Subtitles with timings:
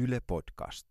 [0.00, 0.86] Yle Podcast.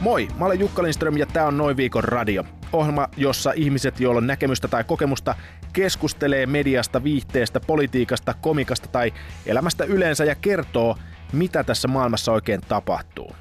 [0.00, 2.44] Moi, mä olen Jukka Lindström ja tämä on Noin viikon radio.
[2.72, 5.34] Ohjelma, jossa ihmiset, joilla on näkemystä tai kokemusta,
[5.72, 9.12] keskustelee mediasta, viihteestä, politiikasta, komikasta tai
[9.46, 10.96] elämästä yleensä ja kertoo,
[11.32, 13.32] mitä tässä maailmassa oikein tapahtuu.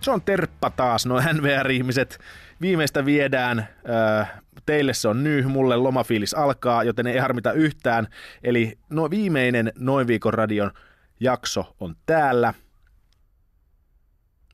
[0.00, 2.18] Se on terppa taas, no NVR-ihmiset.
[2.60, 3.68] Viimeistä viedään,
[4.66, 8.06] teille se on nyh, mulle lomafiilis alkaa, joten ei harmita yhtään.
[8.42, 10.70] Eli no viimeinen Noin viikon radion
[11.20, 12.54] jakso on täällä.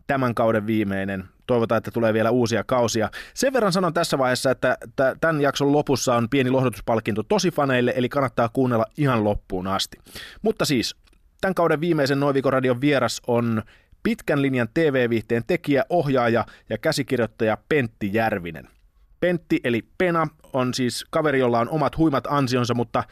[0.06, 1.24] Tämän kauden viimeinen.
[1.46, 3.10] Toivotaan, että tulee vielä uusia kausia.
[3.34, 4.76] Sen verran sanon tässä vaiheessa, että
[5.20, 9.98] tämän jakson lopussa on pieni lohdutuspalkinto tosi faneille, eli kannattaa kuunnella ihan loppuun asti.
[10.42, 10.96] Mutta siis,
[11.40, 13.62] tämän kauden viimeisen Noin viikon radion vieras on
[14.02, 18.68] pitkän linjan TV-viihteen tekijä, ohjaaja ja käsikirjoittaja Pentti Järvinen.
[19.20, 23.04] Pentti eli Pena on siis kaveri, jolla on omat huimat ansionsa, mutta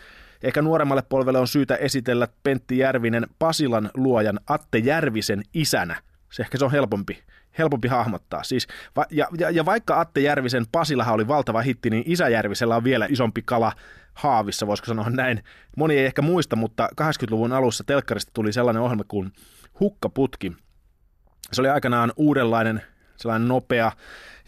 [0.43, 6.03] ehkä nuoremmalle polvelle on syytä esitellä Pentti Järvinen Pasilan luojan Atte Järvisen isänä.
[6.33, 7.19] Se ehkä se on helpompi,
[7.59, 8.43] helpompi hahmottaa.
[8.43, 12.77] Siis, va, ja, ja, ja, vaikka Atte Järvisen Pasilahan oli valtava hitti, niin Isä Järvisellä
[12.77, 13.73] on vielä isompi kala
[14.15, 15.43] haavissa, voisiko sanoa näin.
[15.77, 19.33] Moni ei ehkä muista, mutta 80-luvun alussa telkkarista tuli sellainen ohjelma kuin
[19.81, 20.53] Hukkaputki,
[21.53, 22.83] se oli aikanaan uudenlainen,
[23.17, 23.93] sellainen nopea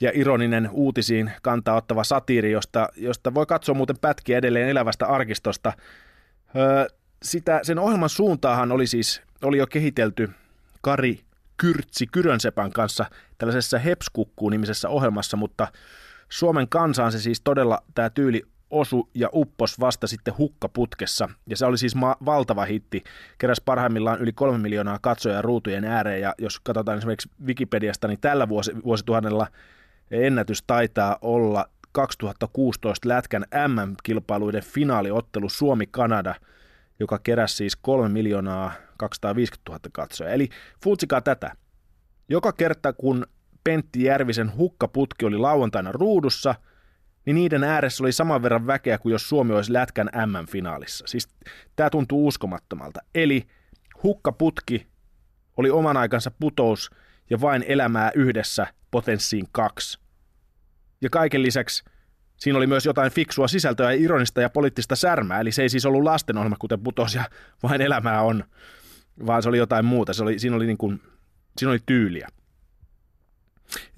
[0.01, 5.73] ja ironinen uutisiin kantaa ottava satiiri, josta, josta voi katsoa muuten pätkiä edelleen elävästä arkistosta.
[6.57, 6.87] Öö,
[7.23, 10.31] sitä, sen ohjelman suuntaahan oli siis oli jo kehitelty
[10.81, 11.21] Kari
[11.57, 13.07] Kyrtsi Kyrönsepän kanssa
[13.39, 15.69] tällaisessa Hepskukkuun-nimisessä ohjelmassa, mutta
[16.29, 18.43] Suomen kansaan se siis todella tämä tyyli
[18.73, 21.29] osu ja uppos vasta sitten hukkaputkessa.
[21.47, 23.05] Ja se oli siis ma- valtava hitti.
[23.39, 26.21] Keräs parhaimmillaan yli kolme miljoonaa katsoja ruutujen ääreen.
[26.21, 29.47] Ja jos katsotaan esimerkiksi Wikipediasta, niin tällä vuosi- vuosituhannella
[30.11, 36.35] ennätys taitaa olla 2016 Lätkän MM-kilpailuiden finaaliottelu Suomi-Kanada,
[37.01, 40.31] joka keräsi siis 3 miljoonaa 250 000 katsoja.
[40.31, 40.49] Eli
[40.85, 41.51] fuutsikaa tätä.
[42.29, 43.27] Joka kerta kun
[43.65, 46.55] Pentti Järvisen hukkaputki oli lauantaina ruudussa–
[47.25, 51.07] niin niiden ääressä oli saman verran väkeä kuin jos Suomi olisi Lätkän M-finaalissa.
[51.07, 51.29] Siis
[51.77, 53.01] tämä tuntuu uskomattomalta.
[53.15, 53.47] Eli
[54.03, 54.87] hukkaputki
[55.57, 56.91] oli oman aikansa putous
[57.31, 59.99] ja vain elämää yhdessä potenssiin kaksi.
[61.01, 61.85] Ja kaiken lisäksi
[62.37, 66.03] siinä oli myös jotain fiksua sisältöä, ironista ja poliittista särmää, eli se ei siis ollut
[66.03, 67.25] lastenohjelma, kuten putos ja
[67.63, 68.45] vain elämää on,
[69.27, 70.13] vaan se oli jotain muuta.
[70.13, 71.03] Se oli, siinä, oli niin kuin,
[71.59, 72.29] siinä oli tyyliä.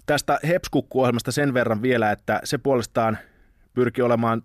[0.07, 3.19] Tästä Hepskukku-ohjelmasta sen verran vielä, että se puolestaan
[3.75, 4.43] pyrki olemaan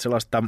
[0.00, 0.44] sellaista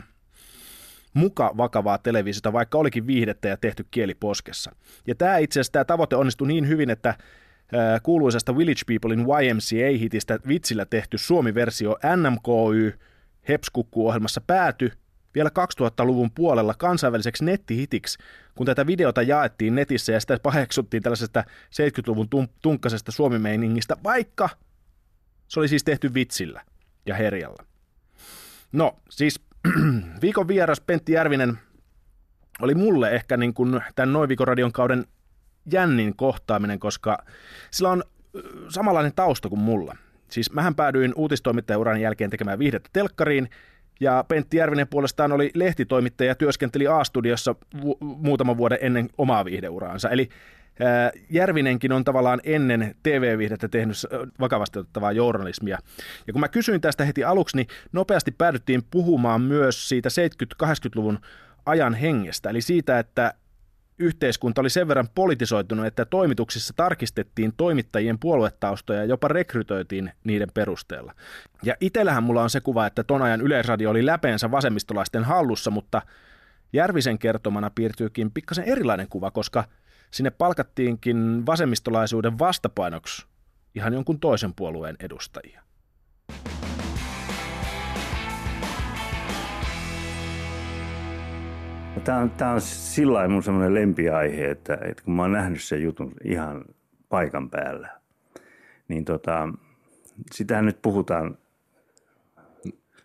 [1.14, 4.72] muka vakavaa televisiota, vaikka olikin viihdettä ja tehty kieli poskessa.
[5.06, 7.14] Ja tämä itse asiassa tämä tavoite onnistui niin hyvin, että
[8.02, 12.98] kuuluisesta Village Peoplein YMCA-hitistä vitsillä tehty Suomi-versio NMKY
[13.48, 14.92] Hepskukku-ohjelmassa päätyi
[15.34, 15.50] vielä
[15.80, 18.18] 2000-luvun puolella kansainväliseksi nettihitiksi,
[18.54, 24.48] kun tätä videota jaettiin netissä ja sitä paheksuttiin tällaisesta 70-luvun tunkkasesta suomimeiningistä, vaikka
[25.48, 26.62] se oli siis tehty vitsillä
[27.06, 27.64] ja herjalla.
[28.72, 29.40] No, siis
[30.22, 31.58] viikon vieras Pentti Järvinen
[32.60, 35.06] oli mulle ehkä niin kuin tämän Noin radion kauden
[35.72, 37.18] jännin kohtaaminen, koska
[37.70, 38.04] sillä on
[38.68, 39.96] samanlainen tausta kuin mulla.
[40.30, 43.50] Siis mähän päädyin uutistoimittajauran jälkeen tekemään viihdettä telkkariin–
[44.02, 50.10] ja Pentti Järvinen puolestaan oli lehtitoimittaja ja työskenteli A-studiossa vu- muutaman vuoden ennen omaa viihdeuraansa.
[50.10, 50.28] Eli
[51.30, 53.96] Järvinenkin on tavallaan ennen TV-viihdettä tehnyt
[54.40, 55.78] vakavasti otettavaa journalismia.
[56.26, 60.08] Ja kun mä kysyin tästä heti aluksi, niin nopeasti päädyttiin puhumaan myös siitä
[60.64, 61.18] 70-80-luvun
[61.66, 63.34] ajan hengestä, eli siitä, että
[64.02, 71.14] yhteiskunta oli sen verran politisoitunut, että toimituksissa tarkistettiin toimittajien puoluetaustoja ja jopa rekrytoitiin niiden perusteella.
[71.62, 76.02] Ja itsellähän mulla on se kuva, että ton ajan yleisradio oli läpeensä vasemmistolaisten hallussa, mutta
[76.72, 79.64] Järvisen kertomana piirtyykin pikkasen erilainen kuva, koska
[80.10, 83.26] sinne palkattiinkin vasemmistolaisuuden vastapainoksi
[83.74, 85.62] ihan jonkun toisen puolueen edustajia.
[92.04, 95.82] Tämä on, tämä on sillä mun semmoinen lempiaihe, että, että kun mä oon nähnyt sen
[95.82, 96.64] jutun ihan
[97.08, 98.00] paikan päällä,
[98.88, 99.48] niin tota,
[100.32, 101.38] sitähän nyt puhutaan,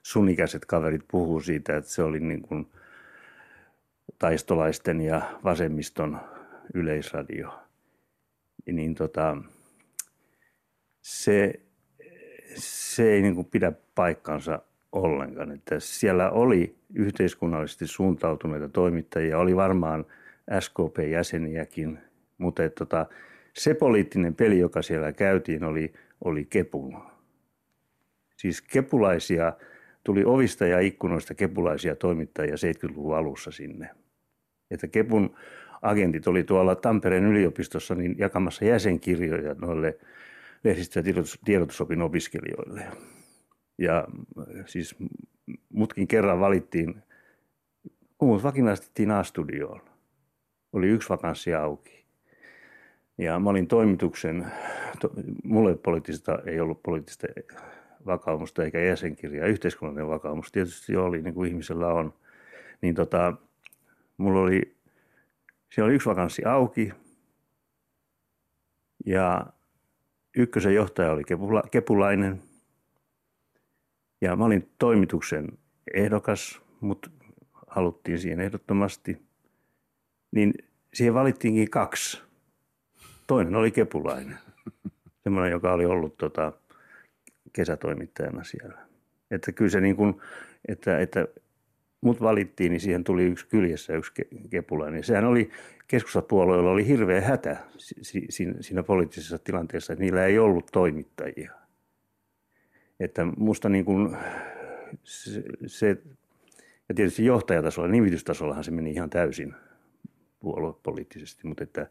[0.03, 2.71] sun ikäiset kaverit puhuu siitä, että se oli niin kuin
[4.19, 6.19] taistolaisten ja vasemmiston
[6.73, 7.59] yleisradio.
[8.65, 9.37] Niin tota,
[11.01, 11.53] se,
[12.55, 14.59] se ei niin kuin pidä paikkansa
[14.91, 15.51] ollenkaan.
[15.51, 20.05] Että siellä oli yhteiskunnallisesti suuntautuneita toimittajia, oli varmaan
[20.59, 21.99] SKP-jäseniäkin,
[22.37, 23.05] mutta että tota,
[23.53, 26.97] se poliittinen peli, joka siellä käytiin, oli, oli kepun
[28.37, 29.53] Siis kepulaisia,
[30.03, 33.89] tuli ovista ja ikkunoista kepulaisia toimittajia 70-luvun alussa sinne.
[34.71, 35.35] Että Kepun
[35.81, 39.97] agentit oli tuolla Tampereen yliopistossa niin jakamassa jäsenkirjoja noille
[40.63, 41.13] lehdistö- ja
[41.45, 42.87] tiedotusopin opiskelijoille.
[43.77, 44.07] Ja
[44.65, 44.95] siis
[45.69, 47.03] mutkin kerran valittiin,
[48.17, 49.81] kun mut vakinaistettiin A-studioon.
[50.73, 52.05] Oli yksi vakanssi auki.
[53.17, 54.47] Ja mä olin toimituksen,
[54.99, 55.11] to,
[55.43, 57.27] mulle poliittista ei ollut poliittista
[58.05, 59.47] vakaumusta eikä jäsenkirjaa.
[59.47, 62.13] Yhteiskunnallinen vakaumus tietysti jo oli, niin kuin ihmisellä on.
[62.81, 63.33] Niin tota,
[64.17, 64.75] mulla oli,
[65.69, 66.91] siellä oli yksi vakanssi auki
[69.05, 69.45] ja
[70.37, 72.41] ykkösen johtaja oli Kepula, Kepulainen.
[74.21, 75.47] Ja mä olin toimituksen
[75.93, 77.09] ehdokas, mutta
[77.67, 79.21] haluttiin siihen ehdottomasti.
[80.31, 80.53] Niin
[80.93, 82.21] siihen valittiinkin kaksi.
[83.27, 84.37] Toinen oli Kepulainen,
[85.23, 86.53] semmoinen, joka oli ollut tota,
[87.53, 88.77] kesätoimittajana siellä.
[89.31, 90.21] Että kyllä se niin kuin,
[90.67, 91.27] että, että
[92.01, 94.11] mut valittiin, niin siihen tuli yksi kyljessä yksi
[94.49, 95.03] kepulainen.
[95.03, 95.49] Sehän oli,
[95.87, 97.57] keskustapuolueella oli hirveä hätä
[98.61, 101.66] siinä poliittisessa tilanteessa, että niillä ei ollut toimittajia.
[102.99, 104.17] Että musta niin kuin
[105.03, 105.97] se, se
[106.89, 109.55] ja tietysti johtajatasolla, nimitystasollahan se meni ihan täysin
[110.39, 111.87] puoluepoliittisesti, mutta että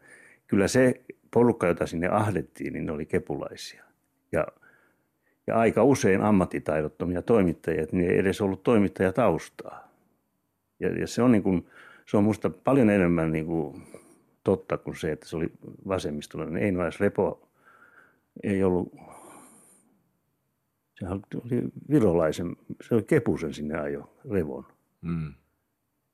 [0.47, 1.01] kyllä se
[1.33, 3.83] porukka, jota sinne ahdettiin, niin ne oli kepulaisia.
[4.31, 4.47] Ja,
[5.47, 9.91] ja aika usein ammattitaidottomia toimittajia, että ne ei edes ollut toimittajataustaa.
[10.79, 11.67] Ja, ja se on niin kuin,
[12.05, 13.83] se on musta paljon enemmän niin kuin
[14.43, 15.51] totta kuin se, että se oli
[15.87, 16.63] vasemmistolainen.
[16.63, 17.49] Ei edes Repo
[18.43, 18.93] ei ollut,
[20.99, 21.05] se
[21.35, 24.65] oli virolaisen, se oli Kepusen sinne ajo, Revon.
[25.01, 25.33] Mm.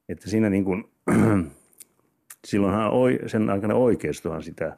[0.10, 0.84] Että siinä niin kuin,
[2.48, 2.92] silloinhan
[3.28, 4.78] sen aikana oikeistohan sitä,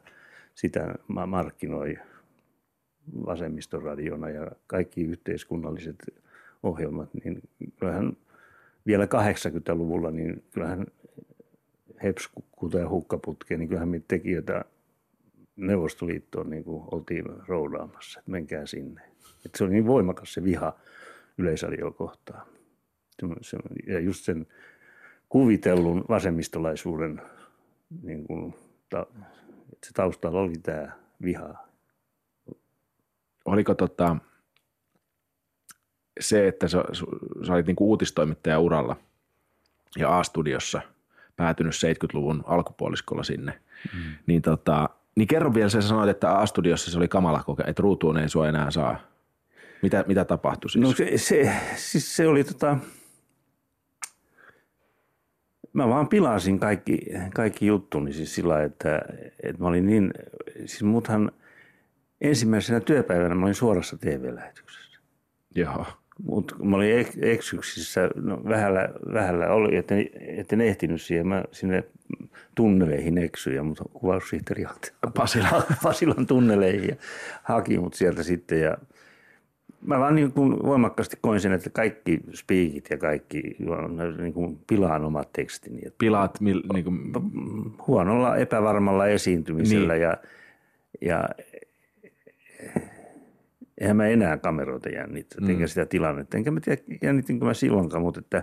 [0.54, 0.94] sitä
[1.26, 1.98] markkinoi
[3.26, 5.96] vasemmistoradiona ja kaikki yhteiskunnalliset
[6.62, 7.42] ohjelmat, niin
[7.78, 8.16] kyllähän
[8.86, 10.86] vielä 80-luvulla, niin kyllähän
[12.02, 14.64] hepskukkuuta ja hukkaputkeen, niin kyllähän meitä tekijöitä
[15.56, 19.00] Neuvostoliittoon niin kuin oltiin roudaamassa, että menkää sinne.
[19.46, 20.76] Että se oli niin voimakas se viha
[21.38, 22.46] yleisradioa kohtaan.
[23.86, 24.46] Ja just sen
[25.28, 27.22] kuvitellun vasemmistolaisuuden,
[28.02, 29.06] niin kuin, että
[29.86, 31.54] se taustalla oli tämä viha.
[33.44, 34.16] Oliko tota,
[36.20, 36.84] se, että sä,
[37.46, 38.96] sä olit niin uutistoimittaja uralla
[39.96, 40.80] ja A-studiossa
[41.36, 43.60] päätynyt 70-luvun alkupuoliskolla sinne,
[43.94, 44.00] mm.
[44.26, 48.18] niin, tota, niin kerro vielä, sä sanoit, että A-studiossa se oli kamala koke, että ruutuun
[48.18, 49.15] ei sua enää saa.
[49.82, 50.84] Mitä, mitä tapahtui siis?
[50.84, 52.78] No se, se, siis se oli tota,
[55.72, 56.98] mä vaan pilasin kaikki,
[57.34, 59.02] kaikki juttuni siis sillä että,
[59.42, 60.14] että mä olin niin,
[60.56, 61.32] siis muthan
[62.20, 65.00] ensimmäisenä työpäivänä mä olin suorassa TV-lähetyksessä.
[65.54, 65.86] Joo.
[66.22, 69.94] Mutta mä olin eksyksissä, no vähällä, vähällä oli, että
[70.52, 71.26] en ehtinyt siihen.
[71.26, 71.84] Mä sinne
[72.54, 74.64] tunneleihin eksyin, mutta kuvaussihteeri
[75.14, 76.96] Pasilan, Pasilan tunneleihin ja
[77.42, 78.60] haki mut sieltä sitten.
[78.60, 78.76] Ja
[79.80, 83.56] mä vaan niin kuin voimakkaasti koin sen, että kaikki spiikit ja kaikki
[84.18, 85.80] niin kuin pilaan omat tekstini.
[85.98, 87.12] Pilaat niin kuin...
[87.86, 90.02] Huonolla epävarmalla esiintymisellä niin.
[90.02, 90.16] ja,
[91.00, 91.28] ja
[93.80, 95.50] eihän mä enää kameroita jännitä, mm.
[95.50, 96.36] enkä sitä tilannetta.
[96.36, 98.42] Enkä mä tiedä, jännitinkö mä silloinkaan, mutta että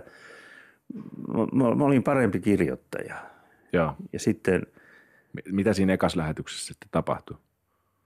[1.52, 3.14] mä, mä olin parempi kirjoittaja.
[3.72, 3.96] Joo.
[4.12, 4.62] Ja sitten...
[5.50, 7.36] Mitä siinä ekas lähetyksessä sitten tapahtui?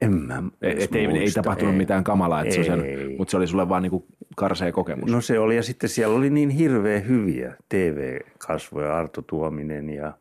[0.01, 1.77] En mä Et ei, ei tapahtunut ei.
[1.77, 2.63] mitään kamalaa, että ei.
[2.63, 2.81] Se sen,
[3.17, 5.11] mutta se oli sulle vaan niinku karsea kokemus.
[5.11, 10.13] No se oli, ja sitten siellä oli niin hirveän hyviä TV-kasvoja, Arto Tuominen ja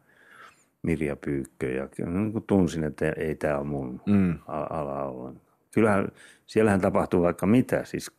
[0.82, 4.38] Mirja Pyykkö, ja niin tunsin, että ei tämä ole mun mm.
[4.46, 6.08] ala ollenkaan kyllähän
[6.46, 7.84] siellähän tapahtuu vaikka mitä.
[7.84, 8.10] Siis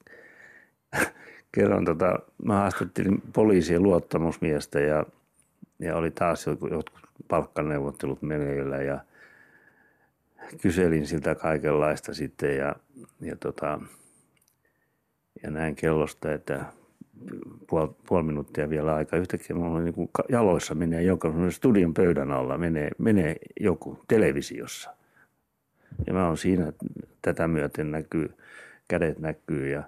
[1.55, 5.05] kerran tota, mä haastattelin poliisien luottamusmiestä ja,
[5.79, 8.99] ja oli taas jotkut palkkaneuvottelut meneillä ja
[10.61, 12.75] kyselin siltä kaikenlaista sitten ja,
[13.21, 13.79] ja, tota,
[15.43, 16.65] ja näin kellosta, että
[17.69, 19.17] puoli, puoli minuuttia vielä aika.
[19.17, 24.95] Yhtäkkiä mulla oli niin jaloissa menee joku, studion pöydän alla menee, menee joku televisiossa.
[26.07, 26.73] Ja mä oon siinä,
[27.21, 28.29] tätä myöten näkyy,
[28.87, 29.83] kädet näkyy ja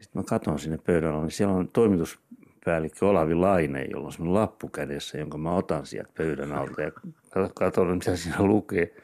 [0.00, 4.42] sitten mä katson sinne pöydän alla, niin siellä on toimituspäällikkö Olavi Laine, jolla on semmoinen
[4.42, 6.92] lappu kädessä, jonka mä otan sieltä pöydän alta ja
[7.54, 8.94] katson, mitä siinä lukee.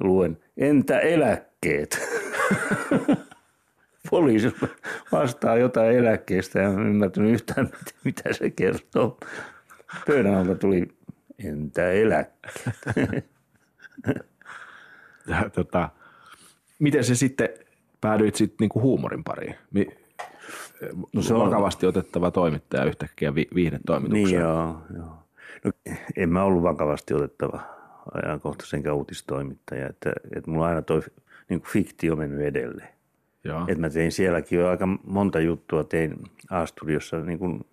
[0.00, 2.00] Luen, entä eläkkeet?
[4.10, 4.54] Poliisi
[5.12, 7.70] vastaa jotain eläkkeestä ja en ymmärtänyt yhtään,
[8.04, 9.18] mitä se kertoo.
[10.06, 10.88] Pöydän alta tuli,
[11.44, 12.76] entä eläkkeet?
[15.28, 15.88] ja, tota,
[16.78, 17.48] miten se sitten
[18.00, 19.54] päädyit sitten niinku huumorin pariin?
[19.70, 19.88] Mi-
[21.12, 24.24] no, se on vakavasti otettava toimittaja yhtäkkiä vi- viihdetoimitukseen.
[24.24, 25.16] Niin joo, joo.
[25.64, 25.72] No,
[26.16, 27.79] en mä ollut vakavasti otettava
[28.14, 31.02] ajankohtaisenkaan uutistoimittaja, että, että mulla aina toi
[31.48, 32.88] niin kuin fiktio mennyt edelleen.
[33.44, 33.60] Joo.
[33.68, 36.16] Että mä tein sielläkin jo aika monta juttua, tein
[36.50, 37.64] A-studiossa niin kuin,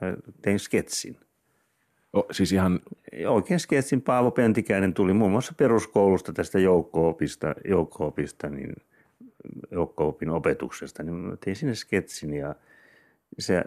[0.00, 1.16] mä tein sketsin.
[2.12, 2.80] O, siis ihan...
[3.28, 8.76] Oikein sketsin Paavo Pentikäinen tuli muun muassa peruskoulusta tästä joukko-opista, joukko-opista niin
[9.70, 12.54] joukko-opin opetuksesta, niin mä tein sinne sketsin ja
[13.38, 13.64] se,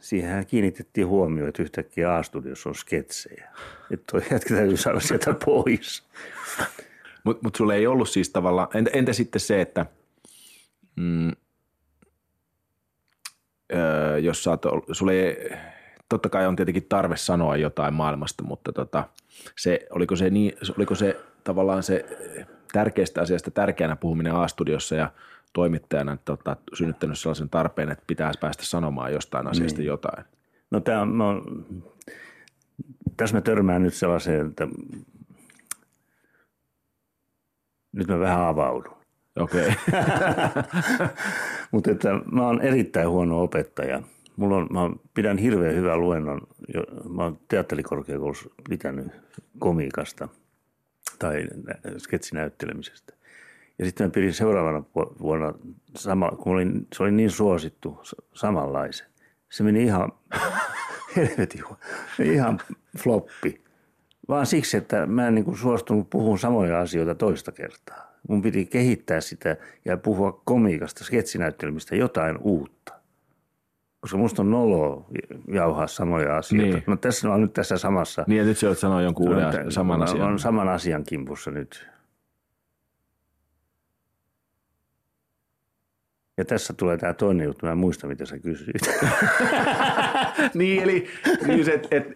[0.00, 3.48] siihen kiinnitettiin huomioon, että yhtäkkiä A-studiossa on sketsejä.
[3.90, 6.08] Että toi jätkä täytyy saada sieltä pois.
[7.24, 9.86] Mutta mut sulle ei ollut siis tavallaan, entä, entä sitten se, että
[10.96, 11.32] mm,
[13.72, 15.50] öö, jos sä oot, sulle ei,
[16.08, 19.08] totta kai on tietenkin tarve sanoa jotain maailmasta, mutta tota,
[19.58, 22.04] se, oliko, se niin, oliko se tavallaan se
[22.72, 25.12] tärkeästä asiasta tärkeänä puhuminen A-studiossa ja
[25.52, 29.86] toimittajana tota, synnyttänyt sellaisen tarpeen, että pitäisi päästä sanomaan jostain asiasta niin.
[29.86, 30.24] jotain?
[30.70, 31.44] No, tämä on, no,
[33.16, 34.68] tässä mä törmään nyt sellaiseen, että
[37.92, 38.96] nyt mä vähän avaudun.
[39.36, 39.70] Okei.
[39.80, 41.08] Okay.
[41.72, 44.02] Mutta että mä oon erittäin huono opettaja.
[44.36, 44.80] Mulla on, mä
[45.14, 46.40] pidän hirveän hyvää luennon.
[47.08, 49.12] Mä oon teatterikorkeakoulussa pitänyt
[49.58, 50.28] komiikasta
[51.20, 51.48] tai
[51.98, 53.12] sketsinäyttelemisestä.
[53.78, 54.82] Ja sitten mä pidin seuraavana
[55.20, 55.54] vuonna,
[55.96, 58.00] sama, kun olin, se oli niin suosittu,
[58.34, 59.06] samanlaisen.
[59.50, 60.12] Se meni ihan,
[61.16, 61.64] helvetin,
[62.24, 62.60] ihan
[62.98, 63.60] floppi.
[64.28, 68.12] Vaan siksi, että mä en niin kuin suostunut puhumaan samoja asioita toista kertaa.
[68.28, 72.99] Mun piti kehittää sitä ja puhua komiikasta, sketsinäyttelmistä jotain uutta.
[74.00, 75.06] Koska musta on nolo
[75.48, 76.76] jauhaa samoja asioita.
[76.76, 76.84] Niin.
[76.86, 78.24] No tässä on nyt tässä samassa.
[78.26, 80.28] Niin ja nyt sä oot sanoa jonkun uuden saman asian.
[80.28, 81.90] On saman asian kimpussa nyt.
[86.38, 88.80] Ja tässä tulee tämä toinen juttu, mä en muista mitä sä kysyit.
[90.54, 91.06] niin, eli
[91.46, 92.06] niin se, et, et,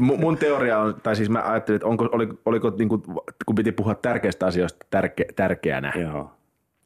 [0.00, 3.02] Mun teoria on, tai siis mä ajattelin, että onko, oliko, oliko niin kuin,
[3.46, 6.30] kun piti puhua tärkeistä asioista tärke, tärkeänä, Joo.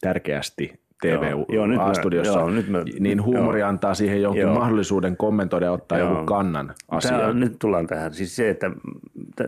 [0.01, 3.69] tärkeästi TV-A-studiossa, joo, nyt mä, niin huumori joo.
[3.69, 4.55] antaa siihen jonkun joo.
[4.55, 6.09] mahdollisuuden kommentoida ja ottaa joo.
[6.09, 7.41] jonkun kannan asiaan.
[7.41, 8.15] Nyt tullaan tähän.
[8.15, 8.71] Siis se, että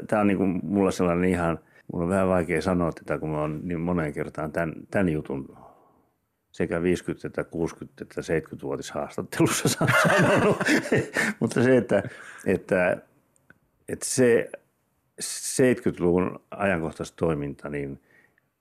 [0.06, 1.58] tämä on niin kuin mulla sellainen ihan,
[1.92, 5.56] mulla on vähän vaikea sanoa tätä, kun mä oon niin moneen kertaan tämän, tämän jutun
[6.52, 6.82] sekä 50-
[7.24, 7.44] että 60-
[8.02, 10.56] että 70-vuotishaastattelussa sanonut.
[11.40, 12.02] Mutta se, että,
[12.46, 12.96] että,
[13.88, 14.50] että se
[15.20, 18.00] 70-luvun ajankohtaistoiminta, niin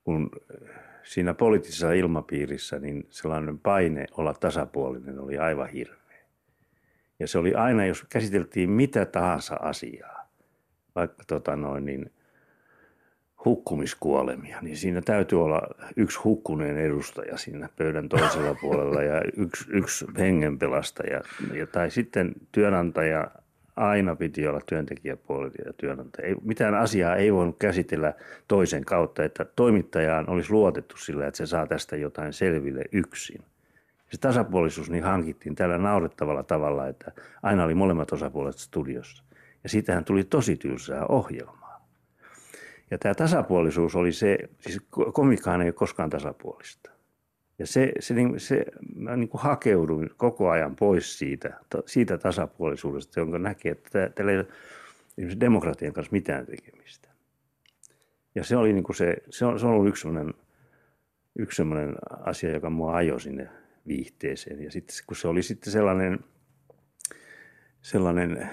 [0.04, 0.30] kun
[1.12, 6.26] siinä poliittisessa ilmapiirissä, niin sellainen paine olla tasapuolinen oli aivan hirveä.
[7.20, 10.32] Ja se oli aina, jos käsiteltiin mitä tahansa asiaa,
[10.96, 12.12] vaikka tota noin, niin–
[13.46, 15.62] hukkumiskuolemia, niin siinä täytyy olla
[15.96, 21.22] yksi hukkuneen edustaja siinä pöydän toisella puolella ja yksi, yksi hengenpelastaja.
[21.54, 23.32] Ja, tai sitten työnantaja
[23.76, 26.28] aina piti olla työntekijäpuolella ja työnantaja.
[26.28, 28.14] Ei, mitään asiaa ei voinut käsitellä
[28.48, 33.42] toisen kautta, että toimittajaan olisi luotettu sillä, että se saa tästä jotain selville yksin.
[34.12, 37.12] Se tasapuolisuus niin hankittiin tällä naurettavalla tavalla, että
[37.44, 39.24] aina oli molemmat osapuolet studiossa.
[39.64, 41.88] Ja siitähän tuli tosi tylsää ohjelmaa.
[42.92, 44.82] Ja tämä tasapuolisuus oli se, siis
[45.14, 46.92] komikkaan ei ole koskaan tasapuolista.
[47.62, 48.66] Ja se, se, niin, se
[48.96, 51.54] mä niin kuin hakeuduin koko ajan pois siitä,
[51.86, 54.48] siitä tasapuolisuudesta, jonka näkee, että tällä ei ole
[55.40, 57.10] demokratian kanssa mitään tekemistä.
[58.36, 60.34] Ja se oli niin kuin se, se on, se on ollut yksi sellainen,
[61.36, 63.50] yksi sellainen asia, joka mua ajoi sinne
[63.88, 64.64] viihteeseen.
[64.64, 66.20] Ja sitten kun se oli sitten sellainen,
[67.82, 68.50] sellainen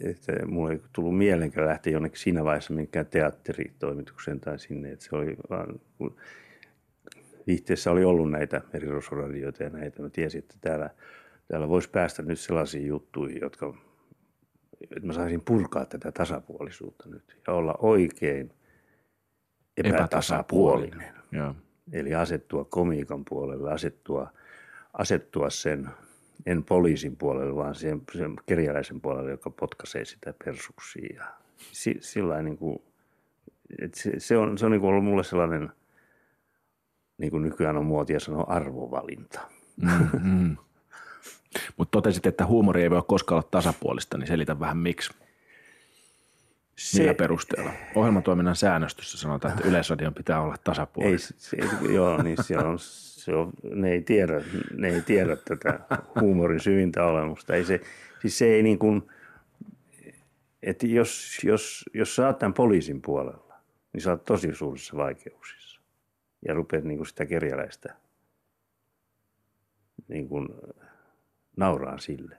[0.00, 4.92] että mulla ei tullut mielenkään lähteä jonnekin siinä vaiheessa minkään teatteritoimitukseen tai sinne.
[4.92, 5.80] Että se oli vaan,
[7.46, 10.02] viihteessä oli ollut näitä eri rosoradioita ja näitä.
[10.02, 10.90] Mä tiesin, että täällä,
[11.48, 13.74] täällä voisi päästä nyt sellaisiin juttuihin, jotka,
[14.82, 18.52] että mä saisin purkaa tätä tasapuolisuutta nyt ja olla oikein
[19.76, 21.00] epätasapuolinen.
[21.00, 21.14] epätasapuolinen.
[21.92, 24.32] Eli asettua komiikan puolelle, asettua,
[24.92, 25.90] asettua sen
[26.46, 31.16] en poliisin puolelle, vaan sen, sen kerjäläisen puolelle, joka potkaisee sitä persuksia.
[31.16, 31.26] Ja
[31.72, 32.82] si, sillä niin kuin,
[33.78, 35.70] että se, se, on, se on niin kuin ollut mulle sellainen,
[37.18, 39.40] niin kuin nykyään on muotia sanoa, arvovalinta.
[39.82, 40.56] Mm-hmm.
[41.76, 45.12] Mutta totesit, että huumori ei voi koskaan olla tasapuolista, niin selitä vähän miksi.
[46.78, 47.70] Se, Millä perusteella?
[47.94, 51.34] Ohjelmatoiminnan säännöstössä sanotaan, että yleisradion pitää olla tasapuolista.
[51.56, 52.78] Ei, se, joo, niin siellä on
[53.24, 54.42] se on, ne, ei tiedä,
[54.76, 55.80] ne ei tiedä tätä
[56.20, 57.54] huumorin syvintä olemusta.
[57.54, 57.80] Ei se,
[58.20, 59.02] siis se ei niin kuin,
[60.62, 63.54] että jos, jos, jos sä oot tämän poliisin puolella,
[63.92, 65.73] niin sä oot tosi suurissa vaikeuksissa.
[66.48, 67.94] Ja rupeat niin kuin sitä kerjäläistä
[70.08, 70.48] niin kuin
[71.56, 72.36] nauraa sille.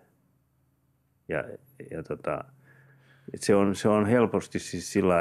[1.28, 1.44] Ja,
[1.92, 2.44] ja tota,
[3.34, 5.16] et se, on, se on helposti siis sillä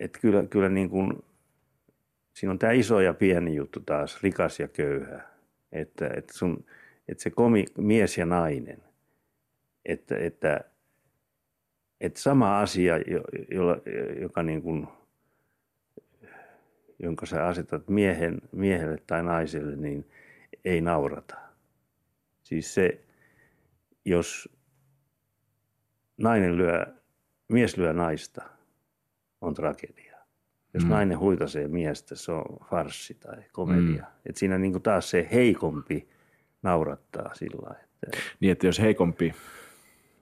[0.00, 1.24] että kyllä, kyllä niin kuin,
[2.34, 5.20] siinä on tämä iso ja pieni juttu taas, rikas ja köyhä.
[5.72, 6.64] Että, että, sun,
[7.08, 8.82] että se komi, mies ja nainen,
[9.84, 10.60] että, että,
[12.00, 12.94] että sama asia,
[13.50, 13.76] jolla,
[14.20, 14.88] joka niin kuin,
[17.02, 20.10] jonka sä asetat miehen, miehelle tai naiselle, niin
[20.64, 21.36] ei naurata.
[22.42, 23.00] Siis se,
[24.04, 24.48] jos
[26.18, 26.86] nainen lyö,
[27.48, 28.42] mies lyö naista,
[29.40, 30.16] on tragedia.
[30.74, 30.90] Jos mm.
[30.90, 34.02] nainen huitasee miestä, se on farssi tai komedia.
[34.02, 34.20] Mm.
[34.26, 36.08] Et siinä niin kuin taas se heikompi
[36.62, 38.18] naurattaa sillä että...
[38.40, 39.34] Niin, että jos heikompi,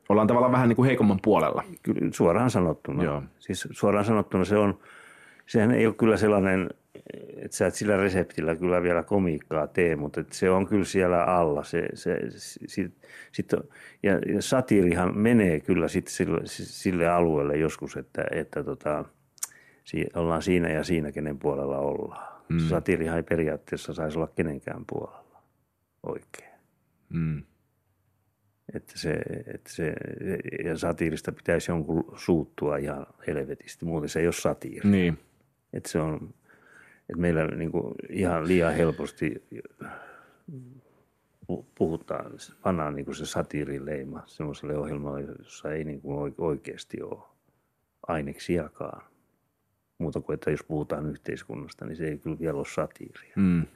[0.08, 1.64] ollaan tavallaan vähän niin kuin heikomman puolella.
[1.82, 3.04] Kyllä, suoraan sanottuna.
[3.04, 3.22] Joo.
[3.38, 4.78] Siis suoraan sanottuna se on,
[5.48, 6.68] sehän ei ole kyllä sellainen
[7.36, 11.24] että sä et sillä reseptillä kyllä vielä komiikkaa tee, mutta että se on kyllä siellä
[11.24, 11.64] alla.
[11.64, 12.18] Se, se,
[12.66, 12.92] sit,
[13.32, 13.52] sit,
[14.02, 19.04] ja, ja satiirihan menee kyllä sit sille, sille alueelle joskus, että, että tota,
[19.84, 22.42] si, ollaan siinä ja siinä, kenen puolella ollaan.
[22.48, 22.58] Mm.
[22.58, 25.42] Satiirihan ei periaatteessa saisi olla kenenkään puolella
[26.02, 26.52] oikein.
[27.08, 27.42] Mm.
[28.74, 29.12] Että se,
[29.54, 29.94] että se,
[30.64, 34.90] ja satiirista pitäisi jonkun suuttua ihan helvetisti, muuten se ei ole satiiri.
[34.90, 35.18] Niin.
[35.72, 36.34] Että se on,
[37.00, 39.44] että meillä niin kuin ihan liian helposti
[41.74, 42.32] puhutaan,
[42.62, 47.22] pannaan niin kuin se satiirileima semmoiselle ohjelmalle, jossa ei niin kuin oikeasti ole
[48.06, 49.02] aineksiakaan.
[49.98, 53.32] Muuta kuin, että jos puhutaan yhteiskunnasta, niin se ei kyllä vielä ole satiiria.
[53.36, 53.66] Mm.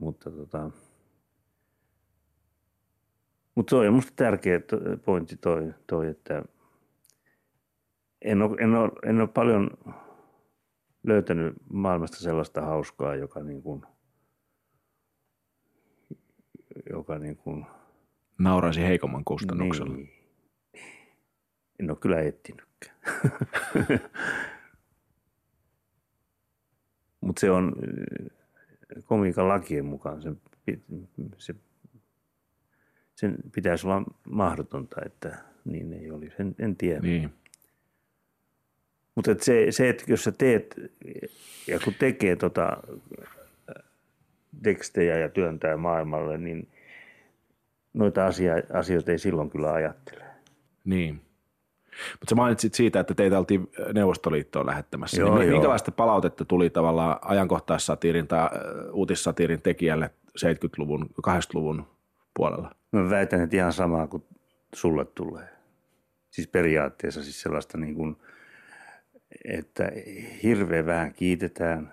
[0.00, 0.70] Mutta tota,
[3.54, 4.60] mutta se on minusta tärkeä
[5.04, 6.42] pointti toi, toi että–
[8.22, 9.70] en ole, en, ole, en ole paljon
[11.02, 13.82] löytänyt maailmasta sellaista hauskaa, joka niin kuin,
[16.90, 17.66] joka niin kuin,
[18.38, 19.94] nauraisi heikomman kustannuksella.
[19.94, 20.12] Niin.
[21.80, 22.96] En ole kyllä etsinytkään.
[27.20, 27.72] Mutta se on
[29.04, 30.32] komiikan lakien mukaan, se,
[31.38, 31.54] se,
[33.14, 36.36] sen pitäisi olla mahdotonta, että niin ei olisi.
[36.38, 37.00] En, en tiedä.
[37.00, 37.32] Niin.
[39.18, 40.76] Mutta et se, se, että jos sä teet
[41.66, 42.76] ja kun tekee tota
[44.62, 46.68] tekstejä ja työntää maailmalle, niin
[47.94, 50.24] noita asia, asioita ei silloin kyllä ajattele.
[50.84, 51.14] Niin.
[52.12, 55.20] Mutta sä mainitsit siitä, että teitä oltiin Neuvostoliittoon lähettämässä.
[55.20, 55.96] Joo, niin minkälaista joo.
[55.96, 58.48] palautetta tuli tavallaan ajankohtaissatiirin tai
[58.92, 61.86] uutissatiirin tekijälle 70-luvun, 80-luvun
[62.34, 62.74] puolella?
[62.92, 64.24] Mä väitän, että ihan samaa kuin
[64.74, 65.48] sulle tulee.
[66.30, 68.16] Siis periaatteessa siis sellaista niin kuin–
[69.44, 69.92] että
[70.42, 71.92] hirveän vähän kiitetään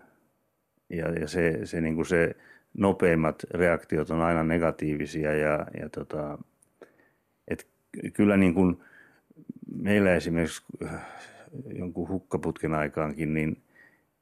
[0.90, 2.36] ja, ja se, se, niin kuin se
[2.74, 6.38] nopeimmat reaktiot on aina negatiivisia ja, ja tota,
[7.48, 7.68] et
[8.14, 8.80] kyllä niin kuin
[9.76, 11.06] meillä esimerkiksi äh,
[11.78, 13.62] jonkun hukkaputken aikaankin, niin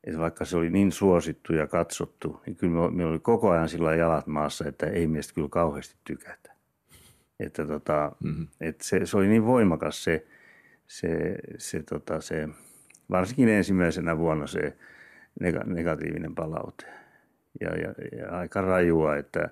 [0.04, 3.96] että vaikka se oli niin suosittu ja katsottu, niin kyllä meillä oli koko ajan sillä
[3.96, 6.54] jalat maassa, että ei meistä kyllä kauheasti tykätä.
[7.40, 8.48] Että tota, mm-hmm.
[8.62, 10.26] että se, se, oli niin voimakas se,
[10.88, 12.50] se, se, tota, se
[13.10, 14.78] varsinkin ensimmäisenä vuonna se
[15.66, 16.86] negatiivinen palaute.
[17.62, 19.50] Ja, ja, ja aika rajua, että,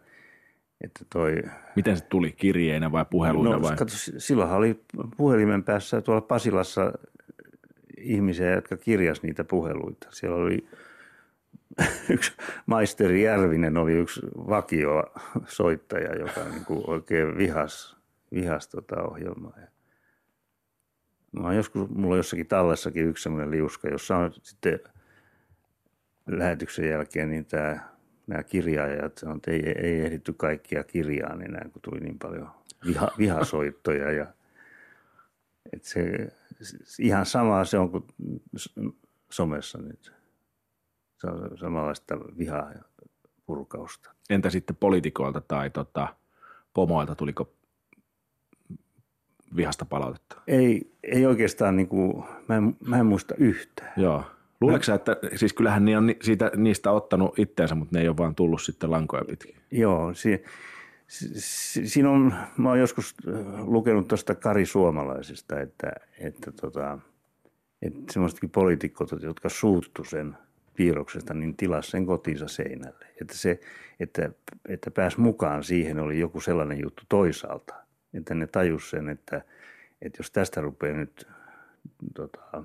[0.81, 1.43] että toi...
[1.75, 3.75] Miten se tuli, kirjeinä vai puheluina no, vai?
[3.75, 4.81] Katso, silloinhan oli
[5.17, 6.93] puhelimen päässä tuolla Pasilassa
[7.97, 10.07] ihmisiä, jotka kirjas niitä puheluita.
[10.09, 10.67] Siellä oli
[12.13, 12.33] yksi
[12.65, 15.03] maisteri Järvinen oli yksi vakio
[15.47, 17.97] soittaja, joka niin kuin oikein vihas,
[18.33, 19.57] vihas tota ohjelmaa.
[21.31, 24.79] Mä oon joskus, mulla on jossakin tallessakin yksi sellainen liuska, jossa on sitten
[26.27, 27.79] lähetyksen jälkeen niin tämä,
[28.27, 32.51] nämä kirjaajat sanoo, että ei, ei ehditty kaikkia kirjaa enää, kun tuli niin paljon
[32.87, 34.11] viha, vihasoittoja.
[34.11, 34.27] Ja,
[35.73, 36.27] että se,
[36.99, 38.05] ihan sama se on kuin
[39.31, 40.13] somessa nyt.
[41.17, 42.83] Se on samanlaista vihaa ja
[43.45, 44.11] purkausta.
[44.29, 46.15] Entä sitten poliitikoilta tai tota,
[46.73, 47.53] pomoilta, tuliko
[49.55, 50.41] vihasta palautetta?
[50.47, 53.93] Ei, ei oikeastaan, niin kuin, mä, en, mä en muista yhtään.
[53.97, 54.23] Joo.
[54.61, 58.17] Luuletko sä, että siis kyllähän ne on siitä, niistä ottanut itteensä, mutta ne ei ole
[58.17, 59.55] vaan tullut sitten lankoja pitkin?
[59.71, 60.43] Joo, si,
[61.07, 63.15] si, siinä on, mä oon joskus
[63.57, 66.99] lukenut tuosta Kari Suomalaisesta, että, että, tota,
[67.81, 70.37] että semmoisetkin poliitikot, jotka suuttu sen
[70.75, 73.05] piirroksesta, niin tilas sen kotiinsa seinälle.
[73.21, 73.59] Että, se,
[73.99, 74.29] että,
[74.69, 77.73] että pääs mukaan siihen oli joku sellainen juttu toisaalta–
[78.13, 79.41] että ne tajus sen, että,
[80.01, 81.27] että jos tästä rupeaa nyt
[82.15, 82.63] tota,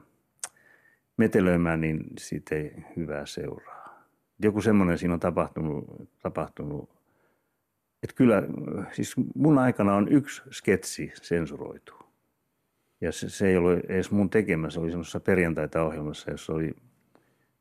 [1.16, 4.06] metelöimään, niin siitä ei hyvää seuraa.
[4.42, 5.84] Joku semmoinen siinä on tapahtunut,
[6.22, 6.96] tapahtunut
[8.02, 8.42] että kyllä,
[8.92, 11.94] siis mun aikana on yksi sketsi sensuroitu.
[13.00, 16.74] Ja se, se ei ollut edes mun tekemä, se oli semmoisessa perjantaita ohjelmassa, jossa oli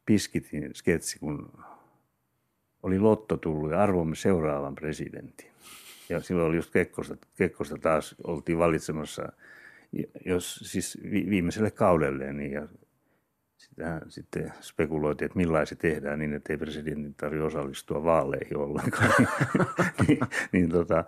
[0.05, 1.51] Piskitin sketsi, kun
[2.83, 5.51] oli Lotto tullut ja arvomme seuraavan presidentin.
[6.09, 9.31] Ja silloin oli just Kekkosta, Kekkosta taas oltiin valitsemassa,
[10.25, 12.67] jos siis viimeiselle kaudelle, niin ja
[13.57, 19.27] sitä sitten spekuloitiin, että millainen se tehdään niin, että ei presidentin tarvitse osallistua vaaleihin ollenkaan.
[20.07, 20.19] niin,
[20.51, 21.03] niin tota,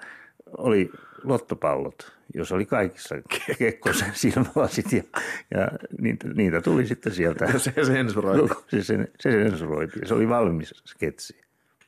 [0.57, 0.91] oli
[1.23, 3.15] lottopallot, jos oli kaikissa
[3.57, 5.03] Kekkosen silmälasit ja,
[5.51, 7.45] ja niitä, niitä, tuli sitten sieltä.
[7.45, 8.49] Ja se sensuroitiin.
[8.67, 10.07] Se, se, se sensuroitiin.
[10.07, 11.41] Se oli valmis sketsi.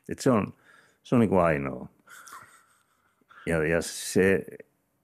[0.09, 0.53] Et se on,
[1.03, 1.89] se on niin kuin ainoa.
[3.45, 4.45] Ja, ja se...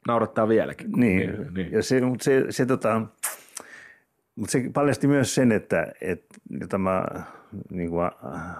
[0.08, 0.92] Naurattaa vieläkin.
[0.92, 1.72] Niin, niin, niin.
[1.72, 3.02] ja se, mutta se, se tota,
[4.36, 7.06] mutta se paljasti myös sen, että, että jota mä
[7.70, 8.12] niin kuin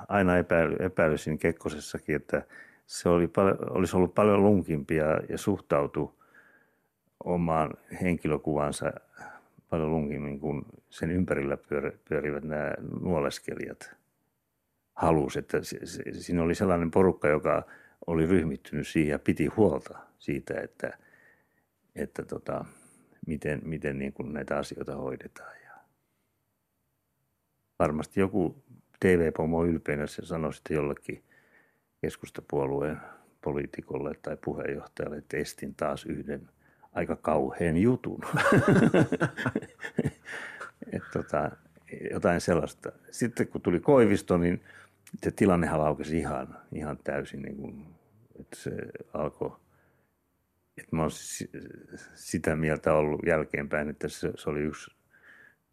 [0.08, 2.44] aina epäily, epäilysin Kekkosessakin, että
[2.86, 3.30] se oli
[3.70, 6.20] olisi ollut paljon lunkimpia ja suhtautu
[7.24, 8.94] omaan henkilökuvansa
[9.70, 11.58] paljon lunkimmin kuin sen ympärillä
[12.10, 13.96] pyörivät nämä nuoleskelijat
[14.94, 15.38] halus.
[15.38, 15.58] Että
[16.12, 17.64] siinä oli sellainen porukka, joka
[18.08, 20.98] oli ryhmittynyt siihen ja piti huolta siitä, että,
[21.96, 22.66] että tota,
[23.28, 25.56] miten, miten niin kuin näitä asioita hoidetaan
[27.80, 28.64] varmasti joku
[29.00, 31.24] TV-pomo ylpeänä se sanoi sitten jollekin
[32.02, 32.98] keskustapuolueen
[33.42, 36.50] poliitikolle tai puheenjohtajalle, että estin taas yhden
[36.94, 38.22] aika kauhean jutun.
[40.94, 41.52] Et tota,
[42.12, 42.92] jotain sellaista.
[43.12, 44.62] Sitten kun tuli Koivisto, niin
[45.24, 47.95] se tilannehan laukesi ihan, ihan täysin, niin kuin,
[48.40, 48.72] että se
[49.14, 49.52] alkoi,
[50.78, 51.12] että mä olen
[52.16, 54.92] sitä mieltä ollut jälkeenpäin, että se, se oli yksi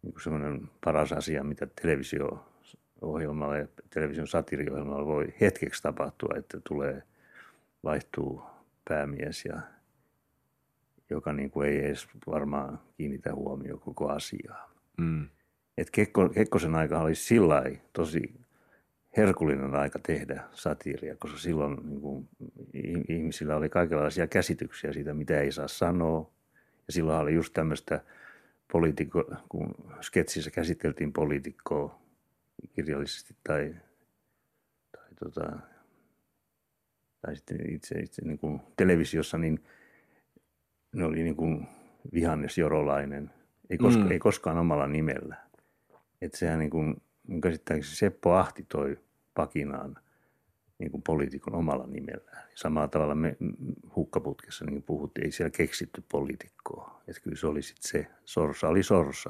[0.01, 7.03] niin semmoinen paras asia, mitä televisio-ohjelmalla ja television satiriohjelmalla voi hetkeksi tapahtua, että tulee,
[7.83, 8.43] vaihtuu
[8.89, 9.61] päämies ja
[11.09, 14.71] joka niin kuin ei edes varmaan kiinnitä huomioon koko asiaa.
[14.97, 15.29] Mm.
[15.77, 18.33] Et Kekko, Kekkosen aika oli sillä tosi
[19.17, 22.29] herkullinen aika tehdä satiiria, koska silloin niin kuin,
[23.09, 26.31] ihmisillä oli kaikenlaisia käsityksiä siitä, mitä ei saa sanoa.
[26.87, 28.01] Ja silloin oli just tämmöistä–
[28.73, 31.99] poliitikko, kun sketsissä käsiteltiin poliitikkoa
[32.75, 33.75] kirjallisesti tai,
[34.91, 35.59] tai, tota,
[37.21, 39.63] tai sitten itse, itse niin kuin televisiossa, niin
[40.95, 41.67] ne oli niin kuin
[42.13, 43.31] vihannes jorolainen,
[43.69, 44.11] ei, koska, mm.
[44.11, 45.35] ei koskaan omalla nimellä.
[46.21, 48.97] Että sehän niin kuin, mun käsittääkseni Seppo Ahti toi
[49.33, 49.95] pakinaan
[50.79, 52.43] niin kuin poliitikon omalla nimellään.
[52.55, 53.37] Samalla tavalla me
[53.95, 57.01] hukkaputkessa niin puhuttiin, ei siellä keksitty poliitikkoa.
[57.07, 59.29] Että kyllä se oli sitten se, sorsa oli sorsa.